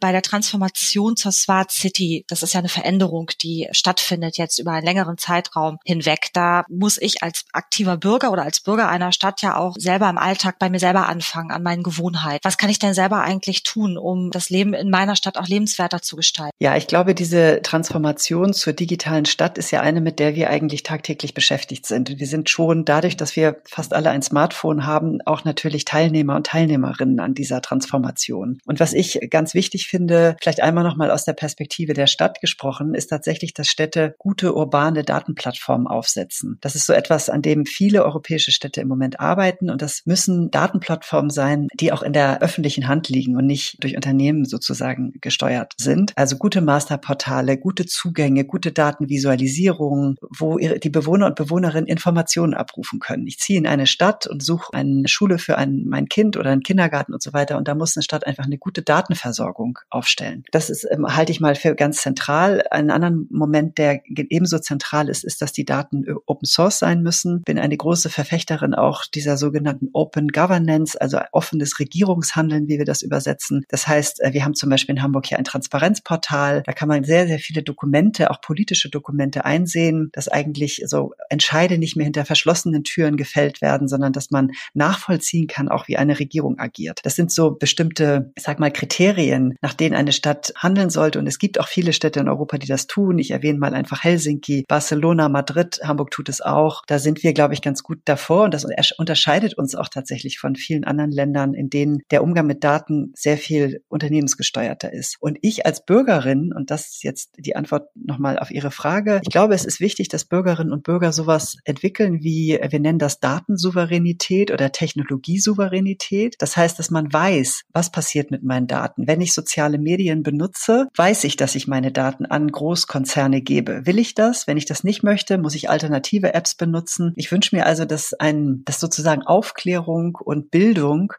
bei 0.00 0.12
der 0.12 0.22
Transformation 0.22 1.16
zur 1.16 1.32
Smart 1.32 1.70
City, 1.70 2.24
das 2.28 2.42
ist 2.42 2.54
ja 2.54 2.60
eine 2.60 2.68
Veränderung, 2.68 3.30
die 3.42 3.68
stattfindet 3.72 4.38
jetzt 4.38 4.58
über 4.58 4.72
einen 4.72 4.86
längeren 4.86 5.18
Zeitraum 5.18 5.78
hinweg. 5.84 6.28
Da 6.32 6.64
muss 6.68 6.98
ich 7.00 7.22
als 7.22 7.44
aktiver 7.52 7.96
Bürger 7.96 8.32
oder 8.32 8.42
als 8.42 8.60
Bürger 8.60 8.88
einer 8.88 9.12
Stadt 9.12 9.42
ja 9.42 9.56
auch 9.56 9.74
selber 9.78 10.08
im 10.08 10.18
Alltag 10.18 10.58
bei 10.58 10.68
mir 10.68 10.78
selber 10.78 11.08
anfangen, 11.08 11.50
an 11.50 11.62
meinen 11.62 11.82
Gewohnheiten. 11.82 12.40
Was 12.42 12.58
kann 12.58 12.70
ich 12.70 12.78
denn 12.78 12.94
selber 12.94 13.22
eigentlich 13.22 13.62
tun, 13.62 13.96
um 13.96 14.30
das 14.30 14.50
Leben 14.50 14.74
in 14.74 14.90
meiner 14.90 15.16
Stadt 15.16 15.38
auch 15.38 15.46
lebenswerter 15.46 16.02
zu 16.02 16.16
gestalten? 16.16 16.52
Ja, 16.58 16.76
ich 16.76 16.86
glaube, 16.86 17.14
diese 17.14 17.60
Transformation 17.62 18.52
zur 18.52 18.72
digitalen 18.72 19.26
Stadt 19.26 19.58
ist 19.58 19.70
ja 19.70 19.80
eine, 19.80 20.00
mit 20.00 20.18
der 20.18 20.34
wir 20.34 20.50
eigentlich 20.50 20.82
tagtäglich 20.82 21.34
beschäftigt 21.34 21.86
sind. 21.86 22.18
Wir 22.18 22.26
sind 22.26 22.50
schon 22.50 22.84
dadurch, 22.84 23.16
dass 23.16 23.36
wir 23.36 23.60
fast 23.64 23.94
alle 23.94 24.10
ein 24.10 24.22
Smartphone 24.22 24.86
haben, 24.86 25.20
auch 25.24 25.44
natürlich 25.44 25.84
Teilnehmer 25.84 26.36
und 26.36 26.46
Teilnehmerinnen 26.46 27.20
an 27.20 27.34
dieser 27.34 27.62
Transformation. 27.62 28.58
Und 28.64 28.80
was 28.80 28.92
ich 28.92 29.18
ganz 29.30 29.54
wichtig 29.54 29.85
finde, 29.86 30.36
vielleicht 30.40 30.62
einmal 30.62 30.84
nochmal 30.84 31.10
aus 31.10 31.24
der 31.24 31.32
Perspektive 31.32 31.94
der 31.94 32.06
Stadt 32.06 32.40
gesprochen, 32.40 32.94
ist 32.94 33.08
tatsächlich, 33.08 33.54
dass 33.54 33.68
Städte 33.68 34.14
gute 34.18 34.54
urbane 34.54 35.04
Datenplattformen 35.04 35.86
aufsetzen. 35.86 36.58
Das 36.60 36.74
ist 36.74 36.86
so 36.86 36.92
etwas, 36.92 37.28
an 37.30 37.42
dem 37.42 37.66
viele 37.66 38.04
europäische 38.04 38.52
Städte 38.52 38.80
im 38.80 38.88
Moment 38.88 39.20
arbeiten 39.20 39.70
und 39.70 39.82
das 39.82 40.02
müssen 40.04 40.50
Datenplattformen 40.50 41.30
sein, 41.30 41.68
die 41.74 41.92
auch 41.92 42.02
in 42.02 42.12
der 42.12 42.42
öffentlichen 42.42 42.88
Hand 42.88 43.08
liegen 43.08 43.36
und 43.36 43.46
nicht 43.46 43.82
durch 43.82 43.96
Unternehmen 43.96 44.44
sozusagen 44.44 45.12
gesteuert 45.20 45.72
sind. 45.76 46.12
Also 46.16 46.36
gute 46.36 46.60
Masterportale, 46.60 47.58
gute 47.58 47.86
Zugänge, 47.86 48.44
gute 48.44 48.72
Datenvisualisierung, 48.72 50.16
wo 50.36 50.58
die 50.58 50.90
Bewohner 50.90 51.26
und 51.26 51.36
Bewohnerinnen 51.36 51.86
Informationen 51.86 52.54
abrufen 52.54 52.98
können. 52.98 53.26
Ich 53.26 53.38
ziehe 53.38 53.58
in 53.58 53.66
eine 53.66 53.86
Stadt 53.86 54.26
und 54.26 54.42
suche 54.42 54.72
eine 54.72 55.08
Schule 55.08 55.38
für 55.38 55.58
ein, 55.58 55.84
mein 55.86 56.08
Kind 56.08 56.36
oder 56.36 56.50
einen 56.50 56.62
Kindergarten 56.62 57.12
und 57.12 57.22
so 57.22 57.32
weiter 57.32 57.58
und 57.58 57.68
da 57.68 57.74
muss 57.74 57.96
eine 57.96 58.02
Stadt 58.02 58.26
einfach 58.26 58.44
eine 58.44 58.58
gute 58.58 58.82
Datenversorgung 58.82 59.75
aufstellen. 59.90 60.44
Das 60.52 60.70
ist, 60.70 60.86
ähm, 60.90 61.06
halte 61.06 61.32
ich 61.32 61.40
mal 61.40 61.54
für 61.54 61.74
ganz 61.74 61.98
zentral. 61.98 62.62
Ein 62.70 62.90
anderer 62.90 63.12
Moment, 63.30 63.78
der 63.78 64.00
ebenso 64.06 64.58
zentral 64.58 65.08
ist, 65.08 65.24
ist, 65.24 65.42
dass 65.42 65.52
die 65.52 65.64
Daten 65.64 66.04
äh, 66.04 66.14
Open 66.26 66.46
Source 66.46 66.78
sein 66.78 67.02
müssen. 67.02 67.42
Bin 67.42 67.58
eine 67.58 67.76
große 67.76 68.10
Verfechterin 68.10 68.74
auch 68.74 69.04
dieser 69.06 69.36
sogenannten 69.36 69.88
Open 69.92 70.28
Governance, 70.28 71.00
also 71.00 71.18
offenes 71.32 71.78
Regierungshandeln, 71.78 72.68
wie 72.68 72.78
wir 72.78 72.84
das 72.84 73.02
übersetzen. 73.02 73.64
Das 73.68 73.86
heißt, 73.86 74.22
äh, 74.22 74.32
wir 74.32 74.44
haben 74.44 74.54
zum 74.54 74.70
Beispiel 74.70 74.94
in 74.96 75.02
Hamburg 75.02 75.26
hier 75.26 75.38
ein 75.38 75.44
Transparenzportal. 75.44 76.62
Da 76.64 76.72
kann 76.72 76.88
man 76.88 77.04
sehr, 77.04 77.26
sehr 77.26 77.38
viele 77.38 77.62
Dokumente, 77.62 78.30
auch 78.30 78.40
politische 78.40 78.90
Dokumente 78.90 79.44
einsehen, 79.44 80.10
dass 80.12 80.28
eigentlich 80.28 80.82
so 80.86 81.12
Entscheide 81.28 81.78
nicht 81.78 81.96
mehr 81.96 82.04
hinter 82.04 82.24
verschlossenen 82.24 82.84
Türen 82.84 83.16
gefällt 83.16 83.60
werden, 83.60 83.88
sondern 83.88 84.12
dass 84.12 84.30
man 84.30 84.52
nachvollziehen 84.74 85.46
kann, 85.46 85.68
auch 85.68 85.88
wie 85.88 85.96
eine 85.96 86.18
Regierung 86.18 86.58
agiert. 86.58 87.00
Das 87.04 87.16
sind 87.16 87.32
so 87.32 87.52
bestimmte, 87.52 88.32
ich 88.36 88.42
sag 88.42 88.58
mal, 88.58 88.70
Kriterien, 88.70 89.56
nach 89.66 89.74
denen 89.74 89.96
eine 89.96 90.12
Stadt 90.12 90.52
handeln 90.56 90.90
sollte. 90.90 91.18
Und 91.18 91.26
es 91.26 91.40
gibt 91.40 91.58
auch 91.58 91.66
viele 91.66 91.92
Städte 91.92 92.20
in 92.20 92.28
Europa, 92.28 92.56
die 92.56 92.68
das 92.68 92.86
tun. 92.86 93.18
Ich 93.18 93.32
erwähne 93.32 93.58
mal 93.58 93.74
einfach 93.74 94.04
Helsinki, 94.04 94.64
Barcelona, 94.68 95.28
Madrid, 95.28 95.80
Hamburg 95.82 96.12
tut 96.12 96.28
es 96.28 96.40
auch. 96.40 96.84
Da 96.86 97.00
sind 97.00 97.24
wir, 97.24 97.32
glaube 97.32 97.52
ich, 97.52 97.62
ganz 97.62 97.82
gut 97.82 97.98
davor. 98.04 98.44
Und 98.44 98.54
das 98.54 98.64
unterscheidet 98.96 99.54
uns 99.58 99.74
auch 99.74 99.88
tatsächlich 99.88 100.38
von 100.38 100.54
vielen 100.54 100.84
anderen 100.84 101.10
Ländern, 101.10 101.52
in 101.52 101.68
denen 101.68 101.98
der 102.12 102.22
Umgang 102.22 102.46
mit 102.46 102.62
Daten 102.62 103.10
sehr 103.16 103.36
viel 103.36 103.82
unternehmensgesteuerter 103.88 104.92
ist. 104.92 105.16
Und 105.18 105.36
ich 105.42 105.66
als 105.66 105.84
Bürgerin, 105.84 106.52
und 106.54 106.70
das 106.70 106.86
ist 106.86 107.02
jetzt 107.02 107.30
die 107.36 107.56
Antwort 107.56 107.88
nochmal 107.96 108.38
auf 108.38 108.52
Ihre 108.52 108.70
Frage, 108.70 109.20
ich 109.24 109.32
glaube, 109.32 109.54
es 109.54 109.64
ist 109.64 109.80
wichtig, 109.80 110.06
dass 110.06 110.26
Bürgerinnen 110.26 110.70
und 110.70 110.84
Bürger 110.84 111.12
sowas 111.12 111.56
entwickeln 111.64 112.22
wie, 112.22 112.56
wir 112.70 112.78
nennen 112.78 113.00
das 113.00 113.18
Datensouveränität 113.18 114.52
oder 114.52 114.70
Technologiesouveränität. 114.70 116.36
Das 116.38 116.56
heißt, 116.56 116.78
dass 116.78 116.92
man 116.92 117.12
weiß, 117.12 117.62
was 117.72 117.90
passiert 117.90 118.30
mit 118.30 118.44
meinen 118.44 118.68
Daten. 118.68 119.08
Wenn 119.08 119.20
ich 119.20 119.34
soziale 119.56 119.78
Medien 119.78 120.22
benutze, 120.22 120.86
weiß 120.96 121.24
ich, 121.24 121.36
dass 121.36 121.54
ich 121.54 121.66
meine 121.66 121.90
Daten 121.90 122.26
an 122.26 122.48
Großkonzerne 122.48 123.40
gebe. 123.40 123.86
Will 123.86 123.98
ich 123.98 124.12
das? 124.12 124.46
Wenn 124.46 124.58
ich 124.58 124.66
das 124.66 124.84
nicht 124.84 125.02
möchte, 125.02 125.38
muss 125.38 125.54
ich 125.54 125.70
alternative 125.70 126.34
Apps 126.34 126.54
benutzen. 126.54 127.14
Ich 127.16 127.32
wünsche 127.32 127.56
mir 127.56 127.64
also, 127.64 127.86
dass 127.86 128.12
ein, 128.12 128.60
dass 128.66 128.80
sozusagen 128.80 129.22
Aufklärung 129.22 130.18
und 130.22 130.50
Bildung 130.50 131.14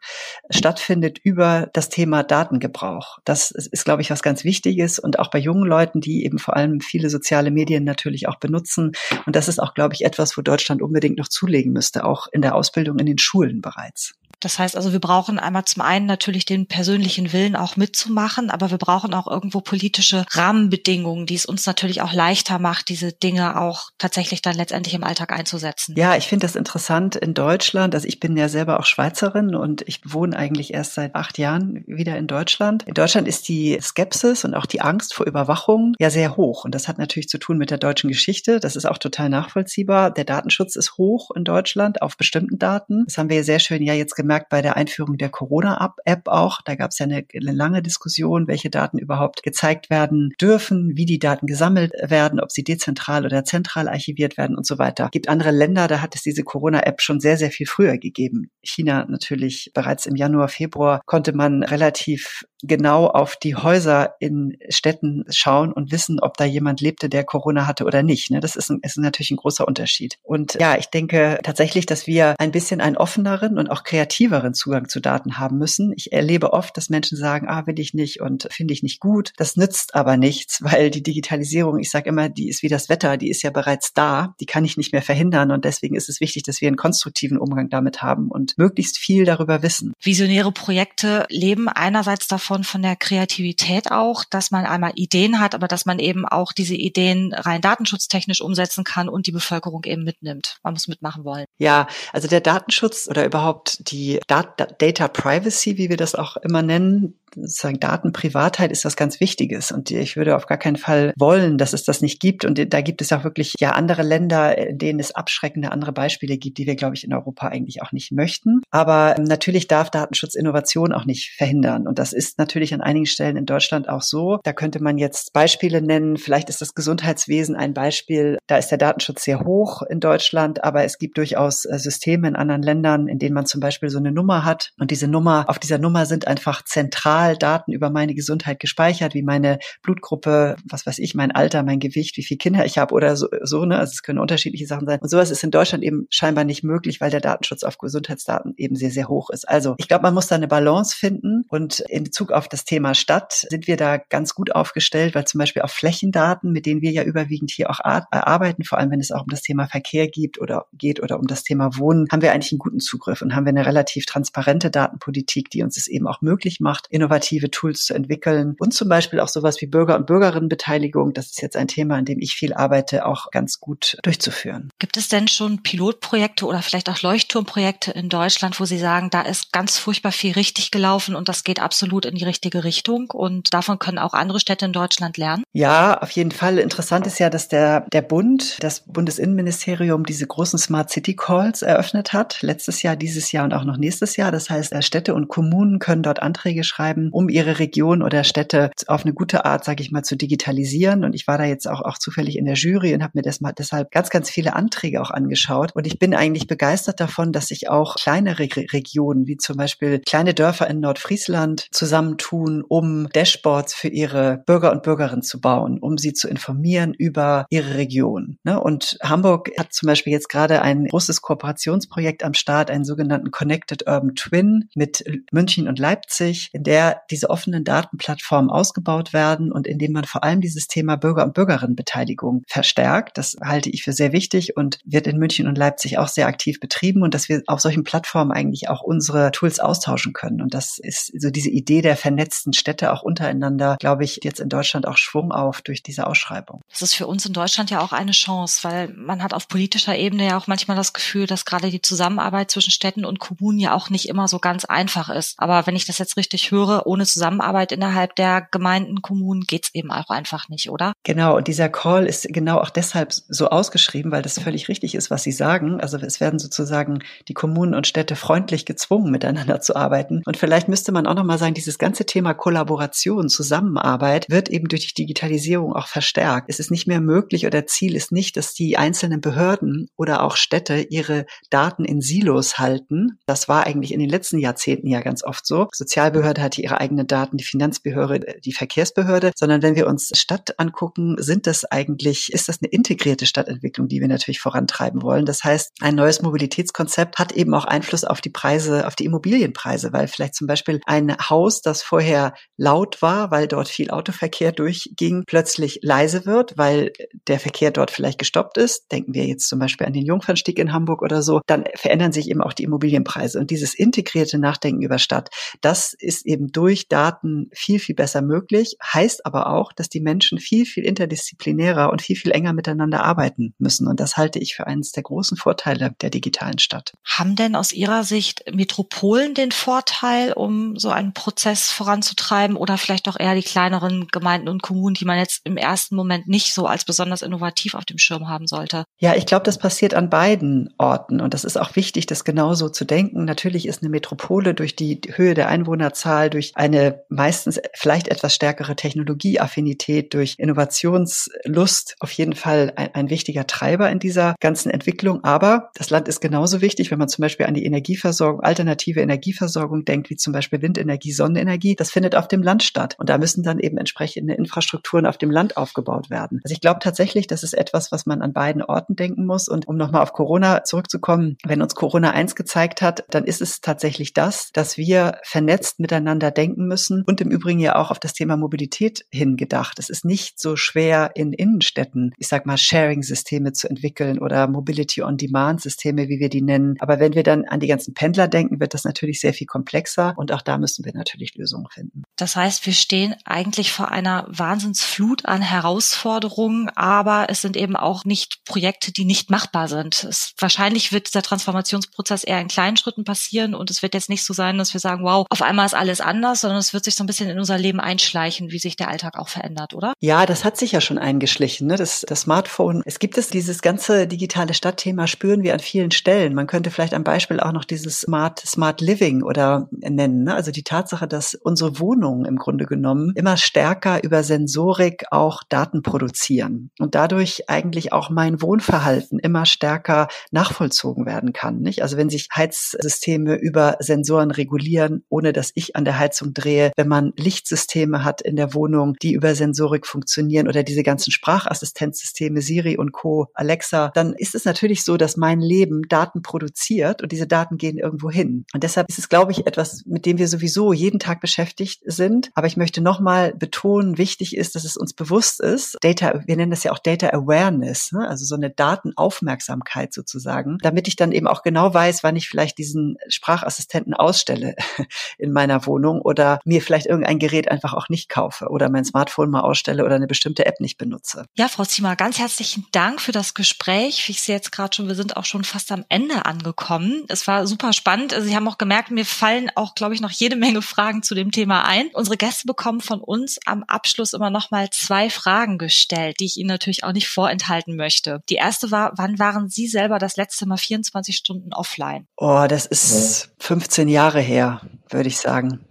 stattfindet 0.51 1.17
über 1.23 1.67
das 1.73 1.89
Thema 1.89 2.21
Datengebrauch. 2.21 3.17
Das 3.25 3.49
ist, 3.49 3.85
glaube 3.85 4.03
ich, 4.03 4.11
was 4.11 4.21
ganz 4.21 4.43
Wichtiges 4.43 4.99
und 4.99 5.17
auch 5.17 5.31
bei 5.31 5.39
jungen 5.39 5.65
Leuten, 5.65 5.99
die 5.99 6.23
eben 6.23 6.37
vor 6.37 6.55
allem 6.55 6.79
viele 6.79 7.09
soziale 7.09 7.49
Medien 7.49 7.85
natürlich 7.85 8.27
auch 8.27 8.37
benutzen. 8.37 8.91
Und 9.25 9.35
das 9.35 9.47
ist 9.47 9.57
auch, 9.57 9.73
glaube 9.73 9.95
ich, 9.95 10.05
etwas, 10.05 10.37
wo 10.37 10.43
Deutschland 10.43 10.83
unbedingt 10.83 11.17
noch 11.17 11.27
zulegen 11.27 11.73
müsste, 11.73 12.05
auch 12.05 12.27
in 12.31 12.43
der 12.43 12.53
Ausbildung 12.53 12.99
in 12.99 13.07
den 13.07 13.17
Schulen 13.17 13.61
bereits. 13.61 14.13
Das 14.39 14.59
heißt 14.59 14.75
also, 14.75 14.91
wir 14.91 14.99
brauchen 14.99 15.39
einmal 15.39 15.65
zum 15.65 15.81
einen 15.81 16.05
natürlich 16.05 16.45
den 16.45 16.67
persönlichen 16.67 17.33
Willen 17.33 17.55
auch 17.55 17.75
mitzumachen, 17.75 18.26
aber 18.49 18.71
wir 18.71 18.77
brauchen 18.77 19.13
auch 19.13 19.27
irgendwo 19.27 19.61
politische 19.61 20.25
Rahmenbedingungen, 20.31 21.25
die 21.25 21.35
es 21.35 21.45
uns 21.45 21.65
natürlich 21.65 22.01
auch 22.01 22.13
leichter 22.13 22.59
macht, 22.59 22.89
diese 22.89 23.13
Dinge 23.13 23.59
auch 23.59 23.91
tatsächlich 23.97 24.41
dann 24.41 24.55
letztendlich 24.55 24.93
im 24.93 25.03
Alltag 25.03 25.31
einzusetzen. 25.31 25.95
Ja, 25.97 26.15
ich 26.15 26.27
finde 26.27 26.45
das 26.45 26.55
interessant 26.55 27.15
in 27.15 27.33
Deutschland. 27.33 27.95
Also 27.95 28.07
ich 28.07 28.19
bin 28.19 28.37
ja 28.37 28.49
selber 28.49 28.79
auch 28.79 28.85
Schweizerin 28.85 29.55
und 29.55 29.83
ich 29.87 30.01
wohne 30.05 30.35
eigentlich 30.35 30.73
erst 30.73 30.93
seit 30.93 31.15
acht 31.15 31.37
Jahren 31.37 31.83
wieder 31.87 32.17
in 32.17 32.27
Deutschland. 32.27 32.83
In 32.83 32.93
Deutschland 32.93 33.27
ist 33.27 33.47
die 33.47 33.77
Skepsis 33.81 34.45
und 34.45 34.53
auch 34.53 34.65
die 34.65 34.81
Angst 34.81 35.13
vor 35.13 35.25
Überwachung 35.25 35.93
ja 35.99 36.09
sehr 36.09 36.37
hoch. 36.37 36.65
Und 36.65 36.75
das 36.75 36.87
hat 36.87 36.97
natürlich 36.97 37.29
zu 37.29 37.37
tun 37.37 37.57
mit 37.57 37.71
der 37.71 37.77
deutschen 37.77 38.09
Geschichte. 38.09 38.59
Das 38.59 38.75
ist 38.75 38.85
auch 38.85 38.97
total 38.97 39.29
nachvollziehbar. 39.29 40.11
Der 40.11 40.25
Datenschutz 40.25 40.75
ist 40.75 40.97
hoch 40.97 41.31
in 41.31 41.43
Deutschland 41.43 42.01
auf 42.01 42.17
bestimmten 42.17 42.59
Daten. 42.59 43.05
Das 43.05 43.17
haben 43.17 43.29
wir 43.29 43.37
ja 43.37 43.43
sehr 43.43 43.59
schön 43.59 43.83
ja 43.83 43.93
jetzt 43.93 44.15
gemerkt 44.15 44.49
bei 44.49 44.61
der 44.61 44.75
Einführung 44.75 45.17
der 45.17 45.29
Corona-App 45.29 46.27
auch. 46.27 46.61
Da 46.63 46.75
gab 46.75 46.91
es 46.91 46.99
ja 46.99 47.05
eine, 47.05 47.25
eine, 47.33 47.51
lange 47.51 47.81
Diskussion, 47.81 48.16
welche 48.47 48.69
Daten 48.69 48.97
überhaupt 48.97 49.43
gezeigt 49.43 49.89
werden 49.89 50.33
dürfen, 50.39 50.91
wie 50.95 51.05
die 51.05 51.19
Daten 51.19 51.47
gesammelt 51.47 51.91
werden, 52.01 52.39
ob 52.39 52.51
sie 52.51 52.63
dezentral 52.63 53.25
oder 53.25 53.43
zentral 53.43 53.87
archiviert 53.87 54.37
werden 54.37 54.55
und 54.55 54.65
so 54.65 54.77
weiter. 54.77 55.05
Es 55.05 55.11
gibt 55.11 55.29
andere 55.29 55.51
Länder, 55.51 55.87
da 55.87 56.01
hat 56.01 56.15
es 56.15 56.23
diese 56.23 56.43
Corona-App 56.43 57.01
schon 57.01 57.19
sehr, 57.19 57.37
sehr 57.37 57.51
viel 57.51 57.67
früher 57.67 57.97
gegeben. 57.97 58.49
China 58.61 59.05
natürlich 59.07 59.71
bereits 59.73 60.05
im 60.05 60.15
Januar, 60.15 60.47
Februar 60.47 61.01
konnte 61.05 61.33
man 61.33 61.63
relativ 61.63 62.45
genau 62.63 63.07
auf 63.07 63.35
die 63.35 63.55
Häuser 63.55 64.15
in 64.19 64.57
Städten 64.69 65.25
schauen 65.29 65.71
und 65.71 65.91
wissen, 65.91 66.19
ob 66.19 66.37
da 66.37 66.45
jemand 66.45 66.81
lebte, 66.81 67.09
der 67.09 67.23
Corona 67.23 67.67
hatte 67.67 67.85
oder 67.85 68.03
nicht. 68.03 68.31
Ne? 68.31 68.39
Das 68.39 68.55
ist, 68.55 68.69
ein, 68.69 68.79
ist 68.81 68.97
natürlich 68.97 69.31
ein 69.31 69.37
großer 69.37 69.67
Unterschied. 69.67 70.17
Und 70.23 70.55
ja, 70.55 70.77
ich 70.77 70.87
denke 70.87 71.39
tatsächlich, 71.43 71.85
dass 71.85 72.07
wir 72.07 72.35
ein 72.39 72.51
bisschen 72.51 72.81
einen 72.81 72.97
offeneren 72.97 73.57
und 73.57 73.69
auch 73.69 73.83
kreativeren 73.83 74.53
Zugang 74.53 74.89
zu 74.89 74.99
Daten 74.99 75.37
haben 75.37 75.57
müssen. 75.57 75.93
Ich 75.95 76.11
erlebe 76.11 76.53
oft, 76.53 76.75
dass 76.77 76.89
Menschen 76.89 77.17
sagen, 77.17 77.47
ah, 77.47 77.67
will 77.67 77.79
ich 77.79 77.93
nicht 77.93 78.06
und 78.21 78.47
finde 78.51 78.73
ich 78.73 78.83
nicht 78.83 78.99
gut. 78.99 79.31
Das 79.37 79.55
nützt 79.55 79.95
aber 79.95 80.17
nichts, 80.17 80.59
weil 80.61 80.89
die 80.89 81.03
Digitalisierung, 81.03 81.79
ich 81.79 81.89
sage 81.89 82.09
immer, 82.09 82.29
die 82.29 82.49
ist 82.49 82.63
wie 82.63 82.69
das 82.69 82.89
Wetter, 82.89 83.17
die 83.17 83.29
ist 83.29 83.43
ja 83.43 83.49
bereits 83.49 83.93
da, 83.93 84.35
die 84.39 84.45
kann 84.45 84.65
ich 84.65 84.77
nicht 84.77 84.93
mehr 84.93 85.01
verhindern. 85.01 85.51
Und 85.51 85.65
deswegen 85.65 85.95
ist 85.95 86.09
es 86.09 86.21
wichtig, 86.21 86.43
dass 86.43 86.61
wir 86.61 86.67
einen 86.67 86.77
konstruktiven 86.77 87.37
Umgang 87.37 87.69
damit 87.69 88.01
haben 88.01 88.29
und 88.29 88.57
möglichst 88.57 88.97
viel 88.97 89.25
darüber 89.25 89.61
wissen. 89.61 89.93
Visionäre 90.01 90.51
Projekte 90.51 91.25
leben 91.29 91.67
einerseits 91.67 92.27
davon, 92.27 92.63
von 92.63 92.81
der 92.81 92.95
Kreativität 92.95 93.91
auch, 93.91 94.23
dass 94.23 94.51
man 94.51 94.65
einmal 94.65 94.93
Ideen 94.95 95.39
hat, 95.39 95.55
aber 95.55 95.67
dass 95.67 95.85
man 95.85 95.99
eben 95.99 96.25
auch 96.25 96.51
diese 96.51 96.75
Ideen 96.75 97.33
rein 97.33 97.61
datenschutztechnisch 97.61 98.41
umsetzen 98.41 98.83
kann 98.83 99.09
und 99.09 99.27
die 99.27 99.31
Bevölkerung 99.31 99.83
eben 99.85 100.03
mitnimmt. 100.03 100.57
Man 100.63 100.73
muss 100.73 100.87
mitmachen 100.87 101.23
wollen. 101.23 101.45
Ja, 101.57 101.87
also 102.13 102.27
der 102.27 102.41
Datenschutz 102.41 103.07
oder 103.09 103.25
überhaupt 103.25 103.91
die 103.91 104.19
Data 104.27 105.07
Privacy, 105.07 105.77
wie 105.77 105.89
wir 105.89 105.97
das 105.97 106.15
auch 106.15 106.37
immer 106.37 106.61
nennen, 106.61 107.19
sozusagen 107.35 107.79
Datenprivatheit 107.87 108.69
ist 108.69 108.83
was 108.83 108.97
ganz 108.97 109.21
Wichtiges. 109.21 109.71
Und 109.71 109.91
ich 109.91 110.17
würde 110.17 110.35
auf 110.35 110.45
gar 110.45 110.57
keinen 110.57 110.75
Fall 110.75 111.13
wollen, 111.17 111.57
dass 111.57 111.71
es 111.71 111.85
das 111.85 112.01
nicht 112.01 112.19
gibt. 112.19 112.43
Und 112.43 112.73
da 112.73 112.81
gibt 112.81 113.01
es 113.01 113.13
auch 113.13 113.23
wirklich 113.23 113.53
ja 113.59 113.71
andere 113.71 114.03
Länder, 114.03 114.57
in 114.57 114.77
denen 114.77 114.99
es 114.99 115.15
abschreckende 115.15 115.71
andere 115.71 115.93
Beispiele 115.93 116.37
gibt, 116.37 116.57
die 116.57 116.67
wir, 116.67 116.75
glaube 116.75 116.95
ich, 116.95 117.05
in 117.05 117.13
Europa 117.13 117.47
eigentlich 117.47 117.81
auch 117.81 117.93
nicht 117.93 118.11
möchten. 118.11 118.61
Aber 118.71 119.15
natürlich 119.17 119.67
darf 119.67 119.89
Datenschutz 119.89 120.35
Innovation 120.35 120.91
auch 120.91 121.05
nicht 121.05 121.31
verhindern. 121.37 121.87
Und 121.87 121.97
das 121.97 122.11
ist 122.11 122.37
natürlich 122.37 122.73
an 122.73 122.81
einigen 122.81 123.05
Stellen 123.05 123.37
in 123.37 123.45
Deutschland 123.45 123.87
auch 123.87 124.01
so. 124.01 124.39
Da 124.43 124.51
könnte 124.51 124.83
man 124.83 124.97
jetzt 124.97 125.31
Beispiele 125.31 125.81
nennen. 125.81 126.17
Vielleicht 126.17 126.49
ist 126.49 126.59
das 126.59 126.75
Gesundheitswesen 126.75 127.55
ein 127.55 127.73
Beispiel. 127.73 128.37
Da 128.47 128.57
ist 128.57 128.67
der 128.67 128.77
Datenschutz 128.77 129.23
sehr 129.23 129.45
hoch 129.45 129.81
in 129.83 130.01
Deutschland, 130.01 130.61
aber 130.61 130.83
es 130.83 130.97
gibt 130.97 131.17
durchaus 131.17 131.63
äh, 131.63 131.79
Systeme 131.79 132.27
in 132.27 132.35
anderen 132.35 132.63
Ländern, 132.63 133.07
in 133.07 133.17
denen 133.17 133.33
man 133.33 133.45
zum 133.45 133.61
Beispiel 133.61 133.89
so 133.89 133.97
eine 133.97 134.11
Nummer 134.11 134.43
hat. 134.43 134.71
Und 134.77 134.91
diese 134.91 135.07
Nummer, 135.07 135.45
auf 135.47 135.57
dieser 135.57 135.77
Nummer 135.77 136.05
sind 136.05 136.27
einfach 136.27 136.63
zentral 136.65 137.37
Daten 137.37 137.71
über 137.77 137.89
meine 137.89 138.15
Gesundheit 138.15 138.59
gespeichert, 138.59 139.13
wie 139.13 139.23
meine 139.23 139.59
Blutgruppe, 139.81 140.57
was 140.65 140.85
weiß 140.85 140.99
ich, 140.99 141.15
mein 141.15 141.31
Alter, 141.31 141.63
mein 141.63 141.79
Gewicht, 141.79 142.17
wie 142.17 142.23
viele 142.23 142.37
Kinder 142.37 142.65
ich 142.65 142.77
habe 142.77 142.93
oder 142.93 143.15
so, 143.15 143.27
so 143.43 143.65
ne? 143.65 143.77
Also 143.77 143.91
es 143.91 144.03
können 144.03 144.19
unterschiedliche 144.19 144.67
Sachen 144.67 144.87
sein. 144.87 144.99
Und 144.99 145.09
sowas 145.09 145.31
ist 145.31 145.43
in 145.43 145.51
Deutschland 145.51 145.83
eben 145.83 146.07
scheinbar 146.09 146.43
nicht 146.43 146.63
möglich, 146.63 146.99
weil 146.99 147.11
der 147.11 147.21
Datenschutz 147.21 147.63
auf 147.63 147.77
Gesundheitsdaten 147.77 148.53
eben 148.57 148.75
sehr, 148.75 148.91
sehr 148.91 149.07
hoch 149.07 149.29
ist. 149.29 149.47
Also 149.47 149.75
ich 149.77 149.87
glaube, 149.87 150.03
man 150.03 150.13
muss 150.13 150.27
da 150.27 150.35
eine 150.35 150.47
Balance 150.47 150.95
finden. 150.95 151.45
Und 151.49 151.79
in 151.81 152.03
Bezug 152.03 152.31
auf 152.31 152.47
das 152.47 152.65
Thema 152.65 152.93
Stadt 152.93 153.45
sind 153.49 153.67
wir 153.67 153.77
da 153.77 153.97
ganz 153.97 154.33
gut 154.33 154.53
aufgestellt, 154.53 155.15
weil 155.15 155.25
zum 155.25 155.39
Beispiel 155.39 155.61
auf 155.61 155.71
Flächendaten, 155.71 156.51
mit 156.51 156.65
denen 156.65 156.81
wir 156.81 156.91
ja 156.91 157.03
überwiegend 157.03 157.51
hier 157.51 157.69
auch 157.69 157.79
arbeiten, 157.83 158.63
vor 158.63 158.77
allem 158.77 158.91
wenn 158.91 158.99
es 158.99 159.11
auch 159.11 159.21
um 159.21 159.29
das 159.29 159.41
Thema 159.41 159.67
Verkehr 159.67 160.07
gibt 160.07 160.39
oder 160.39 160.65
geht 160.73 161.01
oder 161.01 161.19
um 161.19 161.27
das 161.27 161.43
Thema 161.43 161.77
Wohnen, 161.77 162.07
haben 162.11 162.21
wir 162.21 162.31
eigentlich 162.31 162.51
einen 162.51 162.59
guten 162.59 162.79
Zugriff 162.79 163.21
und 163.21 163.35
haben 163.35 163.45
wir 163.45 163.51
eine 163.51 163.65
relativ 163.65 164.05
transparente 164.05 164.71
Datenpolitik, 164.71 165.49
die 165.49 165.63
uns 165.63 165.77
es 165.77 165.87
eben 165.87 166.07
auch 166.07 166.21
möglich 166.21 166.59
macht, 166.59 166.87
innovative 166.89 167.51
Tools 167.51 167.66
zu 167.75 167.93
entwickeln 167.93 168.55
und 168.59 168.73
zum 168.73 168.89
Beispiel 168.89 169.19
auch 169.19 169.27
sowas 169.27 169.61
wie 169.61 169.67
Bürger- 169.67 169.95
und 169.95 170.07
Bürgerinnenbeteiligung, 170.07 171.13
das 171.13 171.27
ist 171.27 171.41
jetzt 171.41 171.57
ein 171.57 171.67
Thema, 171.67 171.95
an 171.95 172.05
dem 172.05 172.19
ich 172.19 172.33
viel 172.33 172.53
arbeite, 172.53 173.05
auch 173.05 173.31
ganz 173.31 173.59
gut 173.59 173.97
durchzuführen. 174.03 174.69
Gibt 174.79 174.97
es 174.97 175.09
denn 175.09 175.27
schon 175.27 175.63
Pilotprojekte 175.63 176.45
oder 176.45 176.61
vielleicht 176.61 176.89
auch 176.89 177.01
Leuchtturmprojekte 177.01 177.91
in 177.91 178.09
Deutschland, 178.09 178.59
wo 178.59 178.65
Sie 178.65 178.77
sagen, 178.77 179.09
da 179.09 179.21
ist 179.21 179.51
ganz 179.51 179.77
furchtbar 179.77 180.11
viel 180.11 180.33
richtig 180.33 180.71
gelaufen 180.71 181.15
und 181.15 181.29
das 181.29 181.43
geht 181.43 181.61
absolut 181.61 182.05
in 182.05 182.15
die 182.15 182.25
richtige 182.25 182.63
Richtung 182.63 183.09
und 183.11 183.53
davon 183.53 183.79
können 183.79 183.97
auch 183.97 184.13
andere 184.13 184.39
Städte 184.39 184.65
in 184.65 184.73
Deutschland 184.73 185.17
lernen? 185.17 185.43
Ja, 185.53 185.99
auf 186.01 186.11
jeden 186.11 186.31
Fall. 186.31 186.57
Interessant 186.59 187.07
ist 187.07 187.19
ja, 187.19 187.29
dass 187.29 187.47
der, 187.47 187.81
der 187.91 188.01
Bund, 188.01 188.57
das 188.61 188.81
Bundesinnenministerium 188.85 190.05
diese 190.05 190.27
großen 190.27 190.59
Smart 190.59 190.89
City 190.89 191.15
Calls 191.15 191.61
eröffnet 191.61 192.13
hat, 192.13 192.41
letztes 192.41 192.81
Jahr, 192.83 192.95
dieses 192.95 193.31
Jahr 193.31 193.43
und 193.43 193.53
auch 193.53 193.63
noch 193.63 193.77
nächstes 193.77 194.15
Jahr. 194.15 194.31
Das 194.31 194.49
heißt, 194.49 194.73
Städte 194.83 195.13
und 195.13 195.27
Kommunen 195.27 195.79
können 195.79 196.03
dort 196.03 196.21
Anträge 196.21 196.63
schreiben, 196.63 197.09
um 197.11 197.29
ihre 197.29 197.56
Region 197.59 198.01
oder 198.01 198.23
Städte 198.23 198.71
auf 198.87 199.05
eine 199.05 199.13
gute 199.13 199.45
Art, 199.45 199.63
sage 199.65 199.81
ich 199.83 199.91
mal, 199.91 200.03
zu 200.03 200.15
digitalisieren. 200.15 201.03
Und 201.03 201.13
ich 201.13 201.27
war 201.27 201.37
da 201.37 201.45
jetzt 201.45 201.67
auch, 201.67 201.81
auch 201.81 201.97
zufällig 201.97 202.37
in 202.37 202.45
der 202.45 202.55
Jury 202.55 202.93
und 202.93 203.03
habe 203.03 203.13
mir 203.15 203.21
das 203.21 203.41
mal 203.41 203.53
deshalb 203.53 203.91
ganz, 203.91 204.09
ganz 204.09 204.29
viele 204.29 204.55
Anträge 204.55 205.01
auch 205.01 205.11
angeschaut. 205.11 205.71
Und 205.73 205.87
ich 205.87 205.99
bin 205.99 206.13
eigentlich 206.13 206.47
begeistert 206.47 206.99
davon, 206.99 207.31
dass 207.31 207.47
sich 207.47 207.69
auch 207.69 207.95
kleinere 207.95 208.43
Regionen, 208.43 209.27
wie 209.27 209.37
zum 209.37 209.57
Beispiel 209.57 209.99
kleine 210.05 210.33
Dörfer 210.33 210.69
in 210.69 210.79
Nordfriesland, 210.79 211.67
zusammentun, 211.71 212.63
um 212.67 213.09
Dashboards 213.09 213.73
für 213.73 213.87
ihre 213.87 214.43
Bürger 214.45 214.71
und 214.71 214.83
Bürgerinnen 214.83 215.23
zu 215.23 215.39
bauen, 215.39 215.79
um 215.79 215.97
sie 215.97 216.13
zu 216.13 216.27
informieren 216.27 216.93
über 216.93 217.45
ihre 217.49 217.75
Region. 217.75 218.37
Ne? 218.43 218.59
Und 218.59 218.97
Hamburg 219.01 219.51
hat 219.57 219.73
zum 219.73 219.87
Beispiel 219.87 220.13
jetzt 220.13 220.29
gerade 220.29 220.61
ein 220.61 220.85
großes 220.85 221.21
Kooperationsprojekt 221.21 222.23
am 222.23 222.33
Start, 222.33 222.71
einen 222.71 222.85
sogenannten 222.85 223.31
Connected 223.31 223.87
Urban 223.87 224.15
Twin 224.15 224.69
mit 224.75 225.03
München 225.31 225.67
und 225.67 225.79
Leipzig, 225.79 226.49
in 226.53 226.63
der 226.63 227.01
diese 227.09 227.29
offenen 227.29 227.46
Datenplattformen 227.63 228.49
ausgebaut 228.49 229.13
werden 229.13 229.51
und 229.51 229.67
indem 229.67 229.91
man 229.93 230.03
vor 230.03 230.23
allem 230.23 230.41
dieses 230.41 230.67
Thema 230.67 230.95
Bürger- 230.95 231.25
und 231.25 231.33
Bürgerinnenbeteiligung 231.33 232.43
verstärkt. 232.47 233.17
Das 233.17 233.35
halte 233.43 233.69
ich 233.69 233.83
für 233.83 233.93
sehr 233.93 234.11
wichtig 234.11 234.57
und 234.57 234.79
wird 234.85 235.07
in 235.07 235.17
München 235.17 235.47
und 235.47 235.57
Leipzig 235.57 235.97
auch 235.97 236.07
sehr 236.07 236.27
aktiv 236.27 236.59
betrieben 236.59 237.03
und 237.03 237.13
dass 237.13 237.29
wir 237.29 237.41
auf 237.47 237.59
solchen 237.59 237.83
Plattformen 237.83 238.31
eigentlich 238.31 238.69
auch 238.69 238.81
unsere 238.81 239.31
Tools 239.31 239.59
austauschen 239.59 240.13
können. 240.13 240.41
Und 240.41 240.53
das 240.53 240.77
ist 240.79 241.11
so 241.19 241.29
diese 241.29 241.49
Idee 241.49 241.81
der 241.81 241.95
vernetzten 241.95 242.53
Städte 242.53 242.91
auch 242.91 243.03
untereinander, 243.03 243.77
glaube 243.79 244.03
ich, 244.03 244.19
jetzt 244.23 244.39
in 244.39 244.49
Deutschland 244.49 244.87
auch 244.87 244.97
Schwung 244.97 245.31
auf 245.31 245.61
durch 245.61 245.83
diese 245.83 246.07
Ausschreibung. 246.07 246.61
Das 246.69 246.81
ist 246.81 246.93
für 246.93 247.07
uns 247.07 247.25
in 247.25 247.33
Deutschland 247.33 247.69
ja 247.69 247.81
auch 247.81 247.91
eine 247.91 248.11
Chance, 248.11 248.63
weil 248.63 248.89
man 248.89 249.23
hat 249.23 249.33
auf 249.33 249.47
politischer 249.47 249.95
Ebene 249.95 250.27
ja 250.27 250.37
auch 250.37 250.47
manchmal 250.47 250.77
das 250.77 250.93
Gefühl, 250.93 251.27
dass 251.27 251.45
gerade 251.45 251.69
die 251.69 251.81
Zusammenarbeit 251.81 252.51
zwischen 252.51 252.71
Städten 252.71 253.05
und 253.05 253.19
Kommunen 253.19 253.59
ja 253.59 253.73
auch 253.73 253.89
nicht 253.89 254.09
immer 254.09 254.27
so 254.27 254.39
ganz 254.39 254.65
einfach 254.65 255.09
ist. 255.09 255.35
Aber 255.37 255.65
wenn 255.67 255.75
ich 255.75 255.85
das 255.85 255.97
jetzt 255.97 256.17
richtig 256.17 256.51
höre, 256.51 256.85
ohne 256.85 257.05
Zusammenarbeit 257.05 257.36
innerhalb 257.71 258.15
der 258.15 258.47
Gemeinden, 258.51 259.01
Kommunen 259.01 259.41
geht's 259.41 259.69
eben 259.73 259.91
auch 259.91 260.09
einfach 260.09 260.49
nicht, 260.49 260.69
oder? 260.69 260.93
Genau, 261.03 261.35
und 261.35 261.47
dieser 261.47 261.69
Call 261.69 262.05
ist 262.05 262.27
genau 262.29 262.57
auch 262.59 262.69
deshalb 262.69 263.13
so 263.13 263.49
ausgeschrieben, 263.49 264.11
weil 264.11 264.21
das 264.21 264.39
völlig 264.39 264.69
richtig 264.69 264.95
ist, 264.95 265.09
was 265.09 265.23
Sie 265.23 265.31
sagen. 265.31 265.79
Also 265.79 265.97
es 265.97 266.19
werden 266.19 266.39
sozusagen 266.39 266.99
die 267.27 267.33
Kommunen 267.33 267.73
und 267.73 267.87
Städte 267.87 268.15
freundlich 268.15 268.65
gezwungen, 268.65 269.11
miteinander 269.11 269.61
zu 269.61 269.75
arbeiten. 269.75 270.21
Und 270.25 270.37
vielleicht 270.37 270.67
müsste 270.67 270.91
man 270.91 271.07
auch 271.07 271.15
nochmal 271.15 271.37
sagen, 271.37 271.53
dieses 271.53 271.77
ganze 271.77 272.05
Thema 272.05 272.33
Kollaboration, 272.33 273.29
Zusammenarbeit 273.29 274.25
wird 274.29 274.49
eben 274.49 274.67
durch 274.67 274.87
die 274.87 274.93
Digitalisierung 274.93 275.73
auch 275.73 275.87
verstärkt. 275.87 276.49
Es 276.49 276.59
ist 276.59 276.71
nicht 276.71 276.87
mehr 276.87 277.01
möglich 277.01 277.45
oder 277.45 277.65
Ziel 277.65 277.95
ist 277.95 278.11
nicht, 278.11 278.37
dass 278.37 278.53
die 278.53 278.77
einzelnen 278.77 279.21
Behörden 279.21 279.89
oder 279.95 280.23
auch 280.23 280.35
Städte 280.35 280.79
ihre 280.89 281.25
Daten 281.49 281.85
in 281.85 282.01
Silos 282.01 282.57
halten. 282.57 283.19
Das 283.25 283.49
war 283.49 283.65
eigentlich 283.65 283.93
in 283.93 283.99
den 283.99 284.09
letzten 284.09 284.37
Jahrzehnten 284.39 284.87
ja 284.87 285.01
ganz 285.01 285.23
oft 285.23 285.45
so. 285.45 285.67
Sozialbehörde 285.73 286.41
hatte 286.41 286.61
ihre 286.61 286.79
eigenen 286.79 287.07
Daten, 287.07 287.26
die 287.35 287.43
Finanzbehörde, 287.43 288.39
die 288.45 288.53
Verkehrsbehörde, 288.53 289.31
sondern 289.35 289.61
wenn 289.61 289.75
wir 289.75 289.87
uns 289.87 290.11
Stadt 290.15 290.57
angucken, 290.57 291.15
sind 291.19 291.47
das 291.47 291.65
eigentlich, 291.65 292.31
ist 292.31 292.47
das 292.47 292.61
eine 292.61 292.69
integrierte 292.71 293.25
Stadtentwicklung, 293.25 293.89
die 293.89 293.99
wir 293.99 294.07
natürlich 294.07 294.39
vorantreiben 294.39 295.01
wollen. 295.01 295.25
Das 295.25 295.43
heißt, 295.43 295.73
ein 295.81 295.95
neues 295.95 296.21
Mobilitätskonzept 296.21 297.17
hat 297.17 297.33
eben 297.33 297.53
auch 297.53 297.65
Einfluss 297.65 298.05
auf 298.05 298.21
die 298.21 298.29
Preise, 298.29 298.87
auf 298.87 298.95
die 298.95 299.05
Immobilienpreise, 299.05 299.91
weil 299.91 300.07
vielleicht 300.07 300.35
zum 300.35 300.47
Beispiel 300.47 300.79
ein 300.85 301.17
Haus, 301.17 301.61
das 301.61 301.81
vorher 301.81 302.33
laut 302.55 303.01
war, 303.01 303.31
weil 303.31 303.47
dort 303.47 303.67
viel 303.67 303.89
Autoverkehr 303.89 304.51
durchging, 304.51 305.23
plötzlich 305.25 305.79
leise 305.81 306.25
wird, 306.25 306.57
weil 306.57 306.93
der 307.27 307.39
Verkehr 307.39 307.71
dort 307.71 307.91
vielleicht 307.91 308.19
gestoppt 308.19 308.57
ist. 308.57 308.91
Denken 308.91 309.13
wir 309.13 309.25
jetzt 309.25 309.49
zum 309.49 309.59
Beispiel 309.59 309.87
an 309.87 309.93
den 309.93 310.05
Jungfernstieg 310.05 310.59
in 310.59 310.73
Hamburg 310.73 311.01
oder 311.01 311.21
so. 311.21 311.41
Dann 311.47 311.65
verändern 311.75 312.11
sich 312.11 312.29
eben 312.29 312.41
auch 312.41 312.53
die 312.53 312.63
Immobilienpreise. 312.63 313.39
Und 313.39 313.49
dieses 313.49 313.73
integrierte 313.73 314.37
Nachdenken 314.37 314.81
über 314.81 314.99
Stadt, 314.99 315.29
das 315.61 315.93
ist 315.93 316.25
eben 316.25 316.51
durch 316.51 316.87
Daten 316.87 317.16
viel, 317.53 317.79
viel 317.79 317.95
besser 317.95 318.21
möglich, 318.21 318.77
heißt 318.83 319.25
aber 319.25 319.51
auch, 319.51 319.73
dass 319.73 319.89
die 319.89 319.99
Menschen 319.99 320.39
viel, 320.39 320.65
viel 320.65 320.85
interdisziplinärer 320.85 321.91
und 321.91 322.01
viel, 322.01 322.15
viel 322.15 322.31
enger 322.31 322.53
miteinander 322.53 323.03
arbeiten 323.03 323.53
müssen. 323.57 323.87
Und 323.87 323.99
das 323.99 324.17
halte 324.17 324.39
ich 324.39 324.55
für 324.55 324.67
eines 324.67 324.91
der 324.91 325.03
großen 325.03 325.37
Vorteile 325.37 325.95
der 326.01 326.09
digitalen 326.09 326.59
Stadt. 326.59 326.93
Haben 327.05 327.35
denn 327.35 327.55
aus 327.55 327.71
Ihrer 327.71 328.03
Sicht 328.03 328.43
Metropolen 328.51 329.33
den 329.33 329.51
Vorteil, 329.51 330.33
um 330.33 330.77
so 330.77 330.89
einen 330.89 331.13
Prozess 331.13 331.71
voranzutreiben 331.71 332.57
oder 332.57 332.77
vielleicht 332.77 333.07
auch 333.09 333.19
eher 333.19 333.35
die 333.35 333.43
kleineren 333.43 334.07
Gemeinden 334.07 334.49
und 334.49 334.61
Kommunen, 334.61 334.95
die 334.95 335.05
man 335.05 335.17
jetzt 335.17 335.41
im 335.43 335.57
ersten 335.57 335.95
Moment 335.95 336.27
nicht 336.27 336.53
so 336.53 336.65
als 336.65 336.85
besonders 336.85 337.21
innovativ 337.21 337.75
auf 337.75 337.85
dem 337.85 337.97
Schirm 337.97 338.27
haben 338.27 338.47
sollte? 338.47 338.85
Ja, 338.99 339.15
ich 339.15 339.25
glaube, 339.25 339.43
das 339.43 339.57
passiert 339.57 339.93
an 339.93 340.09
beiden 340.09 340.73
Orten 340.77 341.21
und 341.21 341.33
das 341.33 341.43
ist 341.43 341.57
auch 341.57 341.75
wichtig, 341.75 342.05
das 342.05 342.23
genauso 342.23 342.69
zu 342.69 342.85
denken. 342.85 343.25
Natürlich 343.25 343.67
ist 343.67 343.81
eine 343.81 343.89
Metropole 343.89 344.53
durch 344.53 344.75
die 344.75 345.01
Höhe 345.13 345.33
der 345.33 345.47
Einwohnerzahl, 345.47 346.29
durch 346.29 346.51
eine 346.55 346.96
meistens 347.09 347.59
vielleicht 347.73 348.07
etwas 348.07 348.33
stärkere 348.33 348.75
Technologieaffinität, 348.75 350.13
durch 350.13 350.35
Innovationslust 350.37 351.95
auf 351.99 352.11
jeden 352.11 352.33
Fall 352.33 352.73
ein, 352.75 352.93
ein 352.93 353.09
wichtiger 353.09 353.47
Treiber 353.47 353.89
in 353.89 353.99
dieser 353.99 354.35
ganzen 354.39 354.69
Entwicklung. 354.69 355.23
Aber 355.23 355.69
das 355.75 355.89
Land 355.89 356.07
ist 356.07 356.21
genauso 356.21 356.61
wichtig, 356.61 356.91
wenn 356.91 356.99
man 356.99 357.09
zum 357.09 357.21
Beispiel 357.21 357.45
an 357.45 357.53
die 357.53 357.65
Energieversorgung, 357.65 358.41
alternative 358.41 359.01
Energieversorgung 359.01 359.85
denkt, 359.85 360.09
wie 360.09 360.15
zum 360.15 360.33
Beispiel 360.33 360.61
Windenergie, 360.61 361.11
Sonnenenergie. 361.11 361.75
Das 361.75 361.91
findet 361.91 362.15
auf 362.15 362.27
dem 362.27 362.41
Land 362.41 362.63
statt. 362.63 362.95
Und 362.97 363.09
da 363.09 363.17
müssen 363.17 363.43
dann 363.43 363.59
eben 363.59 363.77
entsprechende 363.77 364.33
Infrastrukturen 364.33 365.05
auf 365.05 365.17
dem 365.17 365.31
Land 365.31 365.57
aufgebaut 365.57 366.09
werden. 366.09 366.41
Also 366.43 366.53
ich 366.53 366.61
glaube 366.61 366.79
tatsächlich, 366.81 367.27
das 367.27 367.43
ist 367.43 367.53
etwas, 367.53 367.91
was 367.91 368.05
man 368.05 368.21
an 368.21 368.33
beiden 368.33 368.63
Orten 368.63 368.95
denken 368.95 369.25
muss. 369.25 369.47
Und 369.47 369.67
um 369.67 369.77
nochmal 369.77 370.01
auf 370.01 370.13
Corona 370.13 370.63
zurückzukommen, 370.63 371.37
wenn 371.45 371.61
uns 371.61 371.75
Corona 371.75 372.11
eins 372.11 372.35
gezeigt 372.35 372.81
hat, 372.81 373.05
dann 373.09 373.25
ist 373.25 373.41
es 373.41 373.61
tatsächlich 373.61 374.13
das, 374.13 374.51
dass 374.53 374.77
wir 374.77 375.19
vernetzt 375.23 375.79
miteinander 375.79 376.31
denken 376.31 376.67
müssen 376.67 376.86
und 376.89 377.21
im 377.21 377.31
Übrigen 377.31 377.59
ja 377.59 377.75
auch 377.75 377.91
auf 377.91 377.99
das 377.99 378.13
Thema 378.13 378.37
Mobilität 378.37 379.05
hingedacht. 379.11 379.79
Es 379.79 379.89
ist 379.89 380.05
nicht 380.05 380.39
so 380.39 380.55
schwer 380.55 381.11
in 381.15 381.33
Innenstädten, 381.33 382.13
ich 382.17 382.27
sag 382.27 382.45
mal, 382.45 382.57
Sharing-Systeme 382.57 383.53
zu 383.53 383.69
entwickeln 383.69 384.19
oder 384.19 384.47
Mobility-on-Demand-Systeme, 384.47 386.07
wie 386.07 386.19
wir 386.19 386.29
die 386.29 386.41
nennen. 386.41 386.75
Aber 386.79 386.99
wenn 386.99 387.13
wir 387.13 387.23
dann 387.23 387.45
an 387.45 387.59
die 387.59 387.67
ganzen 387.67 387.93
Pendler 387.93 388.27
denken, 388.27 388.59
wird 388.59 388.73
das 388.73 388.83
natürlich 388.83 389.19
sehr 389.19 389.33
viel 389.33 389.47
komplexer 389.47 390.13
und 390.17 390.31
auch 390.31 390.41
da 390.41 390.57
müssen 390.57 390.85
wir 390.85 390.93
natürlich 390.93 391.35
Lösungen 391.35 391.67
finden. 391.69 392.03
Das 392.15 392.35
heißt, 392.35 392.65
wir 392.65 392.73
stehen 392.73 393.15
eigentlich 393.25 393.71
vor 393.71 393.91
einer 393.91 394.25
Wahnsinnsflut 394.29 395.25
an 395.25 395.41
Herausforderungen, 395.41 396.69
aber 396.75 397.27
es 397.29 397.41
sind 397.41 397.57
eben 397.57 397.75
auch 397.75 398.05
nicht 398.05 398.43
Projekte, 398.45 398.91
die 398.91 399.05
nicht 399.05 399.29
machbar 399.29 399.67
sind. 399.67 400.03
Es, 400.03 400.33
wahrscheinlich 400.39 400.91
wird 400.91 401.07
dieser 401.07 401.21
Transformationsprozess 401.21 402.23
eher 402.23 402.41
in 402.41 402.47
kleinen 402.47 402.77
Schritten 402.77 403.03
passieren 403.03 403.53
und 403.53 403.69
es 403.69 403.81
wird 403.81 403.93
jetzt 403.93 404.09
nicht 404.09 404.23
so 404.23 404.33
sein, 404.33 404.57
dass 404.57 404.73
wir 404.73 404.79
sagen, 404.79 405.03
wow, 405.03 405.25
auf 405.29 405.41
einmal 405.41 405.65
ist 405.65 405.73
alles 405.73 406.01
anders, 406.01 406.41
sondern 406.41 406.59
es 406.59 406.73
wird 406.73 406.76
sich 406.83 406.95
so 406.95 407.03
ein 407.03 407.07
bisschen 407.07 407.29
in 407.29 407.39
unser 407.39 407.57
Leben 407.57 407.79
einschleichen, 407.79 408.51
wie 408.51 408.59
sich 408.59 408.75
der 408.75 408.89
Alltag 408.89 409.17
auch 409.17 409.29
verändert, 409.29 409.73
oder? 409.73 409.93
Ja, 409.99 410.25
das 410.25 410.43
hat 410.43 410.57
sich 410.57 410.71
ja 410.71 410.81
schon 410.81 410.97
eingeschlichen. 410.97 411.67
Ne? 411.67 411.75
Das, 411.75 412.05
das 412.07 412.21
Smartphone. 412.21 412.81
Es 412.85 412.99
gibt 412.99 413.17
es 413.17 413.29
dieses 413.29 413.61
ganze 413.61 414.07
digitale 414.07 414.53
Stadtthema 414.53 415.07
spüren 415.07 415.43
wir 415.43 415.53
an 415.53 415.59
vielen 415.59 415.91
Stellen. 415.91 416.33
Man 416.33 416.47
könnte 416.47 416.71
vielleicht 416.71 416.93
am 416.93 417.03
Beispiel 417.03 417.39
auch 417.39 417.51
noch 417.51 417.65
dieses 417.65 418.01
Smart 418.01 418.39
Smart 418.39 418.81
Living 418.81 419.23
oder 419.23 419.69
nennen. 419.71 420.23
Ne? 420.23 420.33
Also 420.33 420.51
die 420.51 420.63
Tatsache, 420.63 421.07
dass 421.07 421.35
unsere 421.35 421.79
Wohnungen 421.79 422.25
im 422.25 422.37
Grunde 422.37 422.65
genommen 422.65 423.13
immer 423.15 423.37
stärker 423.37 424.03
über 424.03 424.23
Sensorik 424.23 425.05
auch 425.11 425.43
Daten 425.49 425.81
produzieren 425.81 426.71
und 426.79 426.95
dadurch 426.95 427.49
eigentlich 427.49 427.93
auch 427.93 428.09
mein 428.09 428.41
Wohnverhalten 428.41 429.19
immer 429.19 429.45
stärker 429.45 430.07
nachvollzogen 430.31 431.05
werden 431.05 431.33
kann. 431.33 431.59
Nicht? 431.59 431.81
Also 431.81 431.97
wenn 431.97 432.09
sich 432.09 432.27
Heizsysteme 432.35 433.35
über 433.35 433.77
Sensoren 433.79 434.31
regulieren, 434.31 435.03
ohne 435.09 435.33
dass 435.33 435.51
ich 435.55 435.75
an 435.75 435.85
der 435.85 435.99
Heizung 435.99 436.33
drehe, 436.33 436.66
wenn 436.75 436.87
man 436.87 437.13
Lichtsysteme 437.15 438.03
hat 438.03 438.21
in 438.21 438.35
der 438.35 438.53
Wohnung, 438.53 438.95
die 439.01 439.13
über 439.13 439.35
Sensorik 439.35 439.85
funktionieren 439.85 440.47
oder 440.47 440.63
diese 440.63 440.83
ganzen 440.83 441.11
Sprachassistenzsysteme 441.11 442.41
Siri 442.41 442.77
und 442.77 442.91
Co, 442.91 443.27
Alexa, 443.33 443.91
dann 443.93 444.13
ist 444.13 444.35
es 444.35 444.45
natürlich 444.45 444.83
so, 444.83 444.97
dass 444.97 445.17
mein 445.17 445.41
Leben 445.41 445.83
Daten 445.87 446.21
produziert 446.21 447.01
und 447.01 447.11
diese 447.11 447.27
Daten 447.27 447.57
gehen 447.57 447.77
irgendwo 447.77 448.09
hin. 448.09 448.45
Und 448.53 448.63
deshalb 448.63 448.89
ist 448.89 448.99
es, 448.99 449.09
glaube 449.09 449.31
ich, 449.31 449.45
etwas, 449.47 449.83
mit 449.85 450.05
dem 450.05 450.17
wir 450.17 450.27
sowieso 450.27 450.73
jeden 450.73 450.99
Tag 450.99 451.21
beschäftigt 451.21 451.81
sind. 451.85 452.31
Aber 452.33 452.47
ich 452.47 452.57
möchte 452.57 452.81
nochmal 452.81 453.33
betonen, 453.33 453.97
wichtig 453.97 454.35
ist, 454.35 454.55
dass 454.55 454.63
es 454.63 454.77
uns 454.77 454.93
bewusst 454.93 455.39
ist, 455.39 455.77
Data, 455.81 456.21
wir 456.25 456.35
nennen 456.35 456.51
das 456.51 456.63
ja 456.63 456.71
auch 456.71 456.79
Data 456.79 457.09
Awareness, 457.09 457.91
ne? 457.91 458.07
also 458.07 458.25
so 458.25 458.35
eine 458.35 458.49
Datenaufmerksamkeit 458.49 459.93
sozusagen, 459.93 460.57
damit 460.61 460.87
ich 460.87 460.95
dann 460.95 461.11
eben 461.11 461.27
auch 461.27 461.43
genau 461.43 461.73
weiß, 461.73 462.03
wann 462.03 462.15
ich 462.15 462.29
vielleicht 462.29 462.57
diesen 462.57 462.97
Sprachassistenten 463.07 463.93
ausstelle 463.93 464.55
in 465.17 465.31
meiner 465.31 465.65
Wohnung 465.65 466.01
oder 466.01 466.39
mir 466.45 466.56
vielleicht 466.61 466.85
irgendein 466.85 467.19
Gerät 467.19 467.49
einfach 467.49 467.73
auch 467.73 467.89
nicht 467.89 468.09
kaufe 468.09 468.47
oder 468.47 468.69
mein 468.69 468.85
Smartphone 468.85 469.29
mal 469.29 469.41
ausstelle 469.41 469.85
oder 469.85 469.95
eine 469.95 470.07
bestimmte 470.07 470.45
App 470.45 470.59
nicht 470.59 470.77
benutze. 470.77 471.25
Ja, 471.35 471.47
Frau 471.47 471.65
Ziemer, 471.65 471.95
ganz 471.95 472.19
herzlichen 472.19 472.65
Dank 472.71 473.01
für 473.01 473.11
das 473.11 473.33
Gespräch. 473.33 474.09
Ich 474.09 474.21
sehe 474.21 474.35
jetzt 474.35 474.51
gerade 474.51 474.75
schon, 474.75 474.87
wir 474.87 474.95
sind 474.95 475.17
auch 475.17 475.25
schon 475.25 475.43
fast 475.43 475.71
am 475.71 475.85
Ende 475.89 476.25
angekommen. 476.25 477.03
Es 477.07 477.27
war 477.27 477.47
super 477.47 477.73
spannend. 477.73 478.13
Also 478.13 478.27
Sie 478.27 478.35
haben 478.35 478.47
auch 478.47 478.57
gemerkt, 478.57 478.91
mir 478.91 479.05
fallen 479.05 479.51
auch, 479.55 479.75
glaube 479.75 479.93
ich, 479.93 480.01
noch 480.01 480.11
jede 480.11 480.35
Menge 480.35 480.61
Fragen 480.61 481.03
zu 481.03 481.15
dem 481.15 481.31
Thema 481.31 481.65
ein. 481.65 481.89
Unsere 481.93 482.17
Gäste 482.17 482.47
bekommen 482.47 482.81
von 482.81 483.01
uns 483.01 483.37
am 483.45 483.63
Abschluss 483.63 484.13
immer 484.13 484.29
noch 484.29 484.51
mal 484.51 484.69
zwei 484.71 485.09
Fragen 485.09 485.57
gestellt, 485.57 486.17
die 486.19 486.25
ich 486.25 486.37
Ihnen 486.37 486.49
natürlich 486.49 486.83
auch 486.83 486.93
nicht 486.93 487.07
vorenthalten 487.07 487.75
möchte. 487.75 488.21
Die 488.29 488.35
erste 488.35 488.71
war, 488.71 488.93
wann 488.95 489.19
waren 489.19 489.49
Sie 489.49 489.67
selber 489.67 489.99
das 489.99 490.17
letzte 490.17 490.45
Mal 490.45 490.57
24 490.57 491.15
Stunden 491.15 491.53
offline? 491.53 492.07
Oh, 492.17 492.45
das 492.47 492.65
ist 492.65 493.29
15 493.39 493.87
Jahre 493.87 494.21
her, 494.21 494.61
würde 494.89 495.09
ich 495.09 495.17
sagen. 495.17 495.66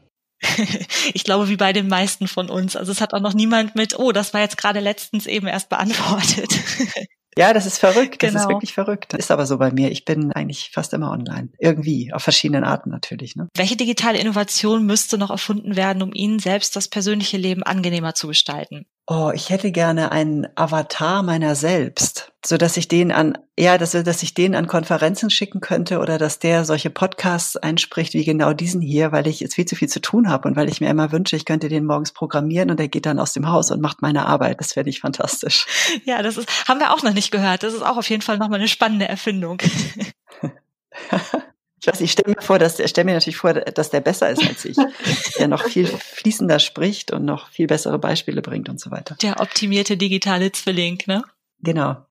ich 1.15 1.25
glaube, 1.25 1.49
wie 1.49 1.57
bei 1.57 1.73
den 1.73 1.89
meisten 1.89 2.29
von 2.29 2.51
uns. 2.51 2.77
Also 2.77 2.93
es 2.93 3.01
hat 3.01 3.15
auch 3.15 3.21
noch 3.21 3.35
niemand 3.35 3.75
mit, 3.75 3.99
oh, 3.99 4.13
das 4.13 4.35
war 4.35 4.41
jetzt 4.41 4.57
gerade 4.57 4.81
letztens 4.81 5.27
eben 5.27 5.47
erst 5.47 5.69
beantwortet. 5.69 6.51
Ja, 7.39 7.53
das 7.53 7.67
ist 7.67 7.79
verrückt. 7.79 8.23
Das 8.23 8.31
genau. 8.31 8.43
ist 8.43 8.49
wirklich 8.49 8.73
verrückt. 8.73 9.13
Ist 9.13 9.31
aber 9.31 9.45
so 9.45 9.59
bei 9.59 9.71
mir. 9.71 9.91
Ich 9.91 10.07
bin 10.07 10.33
eigentlich 10.33 10.71
fast 10.73 10.95
immer 10.95 11.11
online. 11.11 11.51
Irgendwie. 11.59 12.11
Auf 12.15 12.23
verschiedenen 12.23 12.65
Arten 12.65 12.89
natürlich. 12.89 13.37
Ne? 13.37 13.49
Welche 13.55 13.77
digitale 13.77 14.19
Innovation 14.19 14.87
müsste 14.87 15.19
noch 15.19 15.29
erfunden 15.29 15.77
werden, 15.77 16.03
um 16.03 16.15
Ihnen 16.15 16.39
selbst 16.39 16.75
das 16.77 16.89
persönliche 16.89 17.37
Leben 17.37 17.63
angenehmer 17.63 18.15
zu 18.15 18.27
gestalten? 18.27 18.87
Oh, 19.09 19.31
ich 19.33 19.51
hätte 19.51 19.71
gerne 19.71 20.11
einen 20.11 20.49
Avatar 20.57 21.23
meiner 21.23 21.55
selbst, 21.55 22.33
so 22.45 22.57
dass 22.57 22.77
ich 22.77 22.89
den 22.89 23.13
an, 23.13 23.39
ja, 23.57 23.79
dass, 23.79 23.93
dass 23.93 24.23
ich 24.25 24.35
den 24.35 24.57
an 24.57 24.67
Konferenzen 24.67 25.31
schicken 25.31 25.61
könnte 25.61 26.01
oder 26.01 26.19
dass 26.19 26.41
der 26.41 26.65
solche 26.65 26.91
Podcasts 26.91 27.57
einspricht 27.57 28.15
wie 28.15 28.25
genau 28.25 28.53
diesen 28.53 28.81
hier, 28.81 29.13
weil 29.13 29.29
ich 29.29 29.39
jetzt 29.39 29.55
viel 29.55 29.65
zu 29.65 29.77
viel 29.77 29.89
zu 29.89 30.01
tun 30.01 30.29
habe 30.29 30.49
und 30.49 30.57
weil 30.57 30.69
ich 30.69 30.81
mir 30.81 30.91
immer 30.91 31.13
wünsche, 31.13 31.37
ich 31.37 31.45
könnte 31.45 31.69
den 31.69 31.85
morgens 31.85 32.11
programmieren 32.11 32.69
und 32.69 32.81
er 32.81 32.89
geht 32.89 33.07
dann 33.07 33.21
aus 33.21 33.33
dem 33.33 33.49
Haus 33.49 33.71
und 33.71 33.81
macht 33.81 34.03
meine 34.03 34.27
Arbeit. 34.27 34.59
Das 34.59 34.73
fände 34.73 34.91
ich 34.91 34.99
fantastisch. 34.99 35.67
Ja, 36.05 36.21
das 36.21 36.37
ist, 36.37 36.69
haben 36.69 36.81
wir 36.81 36.93
auch 36.93 37.05
noch 37.05 37.15
nicht 37.15 37.31
gehört. 37.31 37.63
Das 37.63 37.75
ist 37.75 37.83
auch 37.83 37.99
auf 37.99 38.11
jeden 38.11 38.23
Fall 38.23 38.39
nochmal 38.39 38.59
eine 38.59 38.69
spannende 38.69 39.07
Erfindung. 39.07 39.59
Ich 41.87 41.93
weiß, 41.93 42.01
ich 42.01 42.11
stelle 42.11 42.35
mir 42.35 42.43
vor, 42.43 42.59
dass 42.59 42.81
ich 42.81 42.91
stelle 42.91 43.05
mir 43.05 43.13
natürlich 43.13 43.37
vor, 43.37 43.55
dass 43.55 43.91
der 43.91 44.01
besser 44.01 44.29
ist 44.29 44.45
als 44.45 44.65
ich, 44.65 44.77
der 45.39 45.47
noch 45.47 45.63
viel 45.63 45.87
fließender 45.87 46.59
spricht 46.59 47.13
und 47.13 47.25
noch 47.25 47.49
viel 47.49 47.69
bessere 47.69 48.01
Beispiele 48.01 48.43
bringt 48.43 48.69
und 48.69 48.81
so 48.81 48.91
weiter. 48.91 49.15
Der 49.23 49.41
optimierte 49.41 49.97
digitale 49.97 50.51
Zwilling, 50.51 50.99
ne? 51.07 51.23
Genau. 51.61 52.05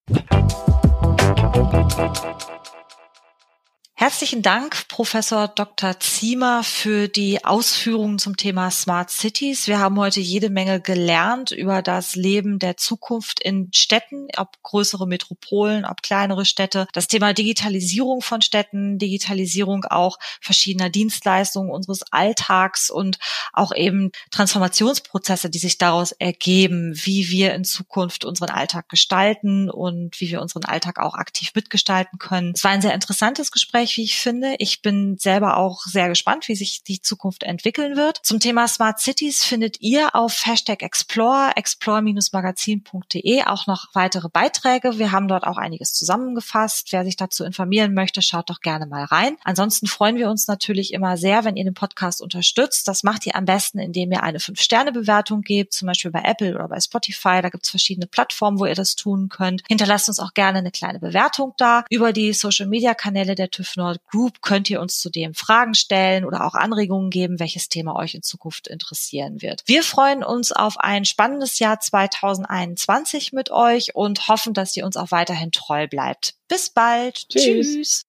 Herzlichen 3.98 4.42
Dank, 4.42 4.90
Professor 4.90 5.48
Dr. 5.48 5.98
Ziemer, 6.02 6.66
für 6.66 7.08
die 7.08 7.46
Ausführungen 7.46 8.20
zum 8.20 8.36
Thema 8.36 8.70
Smart 8.70 9.10
Cities. 9.10 9.68
Wir 9.68 9.80
haben 9.80 9.98
heute 9.98 10.20
jede 10.20 10.50
Menge 10.50 10.82
gelernt 10.82 11.52
über 11.52 11.82
das 11.82 12.18
Leben 12.18 12.60
der 12.60 12.76
Zukunft 12.76 13.40
in 13.40 13.70
Städten, 13.74 14.28
ob 14.36 14.62
größere 14.64 15.08
Metropolen, 15.08 15.86
ob 15.86 16.02
kleinere 16.02 16.44
Städte. 16.44 16.88
Das 16.92 17.08
Thema 17.08 17.32
Digitalisierung 17.32 18.22
von 18.22 18.42
Städten, 18.42 18.98
Digitalisierung 18.98 19.86
auch 19.86 20.18
verschiedener 20.42 20.90
Dienstleistungen 20.90 21.72
unseres 21.72 22.02
Alltags 22.12 22.90
und 22.90 23.18
auch 23.54 23.74
eben 23.74 24.12
Transformationsprozesse, 24.30 25.50
die 25.50 25.60
sich 25.60 25.78
daraus 25.78 26.12
ergeben, 26.12 26.92
wie 27.06 27.30
wir 27.30 27.54
in 27.54 27.64
Zukunft 27.64 28.26
unseren 28.26 28.50
Alltag 28.50 28.90
gestalten 28.90 29.70
und 29.70 30.20
wie 30.20 30.30
wir 30.30 30.42
unseren 30.42 30.66
Alltag 30.66 31.00
auch 31.00 31.14
aktiv 31.14 31.52
mitgestalten 31.56 32.20
können. 32.20 32.52
Es 32.54 32.66
war 32.66 32.72
ein 32.72 32.82
sehr 32.82 32.94
interessantes 32.94 33.54
Gespräch 33.54 33.85
erfolgreich, 33.86 33.98
wie 33.98 34.04
ich 34.04 34.18
finde. 34.18 34.56
Ich 34.60 34.82
bin 34.82 35.18
selber 35.18 35.58
auch 35.58 35.82
sehr 35.84 36.10
gespannt, 36.10 36.48
wie 36.48 36.56
sich 36.56 36.84
die 36.84 37.02
Zukunft 37.02 37.44
entwickeln 37.44 37.96
wird. 37.96 38.20
Zum 38.24 38.40
Thema 38.40 38.68
Smart 38.68 39.00
Cities 39.00 39.44
findet 39.44 39.82
ihr 39.82 40.16
auf 40.16 40.46
Hashtag 40.46 40.82
Explore, 40.82 41.52
explore-magazin.de 41.56 43.44
auch 43.44 43.68
noch 43.68 43.88
weitere 43.94 44.30
Beiträge. 44.30 44.98
Wir 44.98 45.12
haben 45.12 45.28
dort 45.28 45.46
auch 45.46 45.58
einiges 45.58 45.94
zusammengefasst. 45.94 46.92
Wer 46.92 47.04
sich 47.04 47.16
dazu 47.16 47.44
informieren 47.44 47.94
möchte, 47.94 48.22
schaut 48.22 48.50
doch 48.50 48.62
gerne 48.62 48.86
mal 48.86 49.04
rein. 49.04 49.38
Ansonsten 49.44 49.88
freuen 49.88 50.18
wir 50.18 50.30
uns 50.30 50.48
natürlich 50.48 50.94
immer 50.94 51.18
sehr, 51.18 51.44
wenn 51.46 51.56
ihr 51.56 51.64
den 51.64 51.74
Podcast 51.74 52.22
unterstützt. 52.22 52.88
Das 52.88 53.04
macht 53.04 53.26
ihr 53.26 53.36
am 53.36 53.46
besten, 53.46 53.80
indem 53.80 54.12
ihr 54.12 54.24
eine 54.24 54.40
5-Sterne-Bewertung 54.40 55.42
gebt, 55.42 55.74
zum 55.74 55.88
Beispiel 55.88 56.12
bei 56.12 56.22
Apple 56.24 56.56
oder 56.56 56.68
bei 56.68 56.80
Spotify. 56.80 57.42
Da 57.42 57.50
gibt 57.50 57.66
es 57.66 57.70
verschiedene 57.70 58.08
Plattformen, 58.08 58.60
wo 58.60 58.66
ihr 58.66 58.76
das 58.76 58.96
tun 58.96 59.30
könnt. 59.30 59.64
Hinterlasst 59.68 60.08
uns 60.10 60.20
auch 60.20 60.34
gerne 60.34 60.60
eine 60.60 60.72
kleine 60.72 61.00
Bewertung 61.00 61.54
da. 61.58 61.86
Über 61.90 62.14
die 62.14 62.34
Social-Media-Kanäle 62.34 63.36
der 63.36 63.52
TÜV 63.52 63.75
Nord 63.78 64.00
Group 64.10 64.42
könnt 64.42 64.70
ihr 64.70 64.82
uns 64.82 65.00
zudem 65.00 65.34
Fragen 65.34 65.74
stellen 65.74 66.26
oder 66.26 66.46
auch 66.46 66.54
Anregungen 66.54 67.10
geben, 67.10 67.40
welches 67.40 67.70
Thema 67.70 67.96
euch 67.96 68.16
in 68.16 68.22
Zukunft 68.22 68.68
interessieren 68.68 69.42
wird. 69.42 69.64
Wir 69.66 69.84
freuen 69.84 70.24
uns 70.24 70.52
auf 70.52 70.78
ein 70.80 71.06
spannendes 71.06 71.60
Jahr 71.60 71.80
2021 71.80 73.34
mit 73.34 73.52
euch 73.52 73.96
und 73.96 74.28
hoffen, 74.28 74.54
dass 74.54 74.76
ihr 74.76 74.86
uns 74.86 74.98
auch 74.98 75.12
weiterhin 75.12 75.52
treu 75.52 75.88
bleibt. 75.88 76.36
Bis 76.48 76.70
bald. 76.70 77.28
Tschüss. 77.30 77.74
Tschüss. 77.74 78.06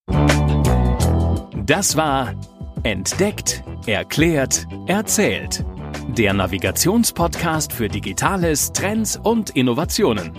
Das 1.66 1.96
war 1.96 2.34
Entdeckt, 2.82 3.64
Erklärt, 3.86 4.66
Erzählt. 4.86 5.64
Der 6.08 6.32
Navigationspodcast 6.32 7.72
für 7.72 7.88
Digitales, 7.88 8.72
Trends 8.72 9.18
und 9.20 9.50
Innovationen. 9.50 10.32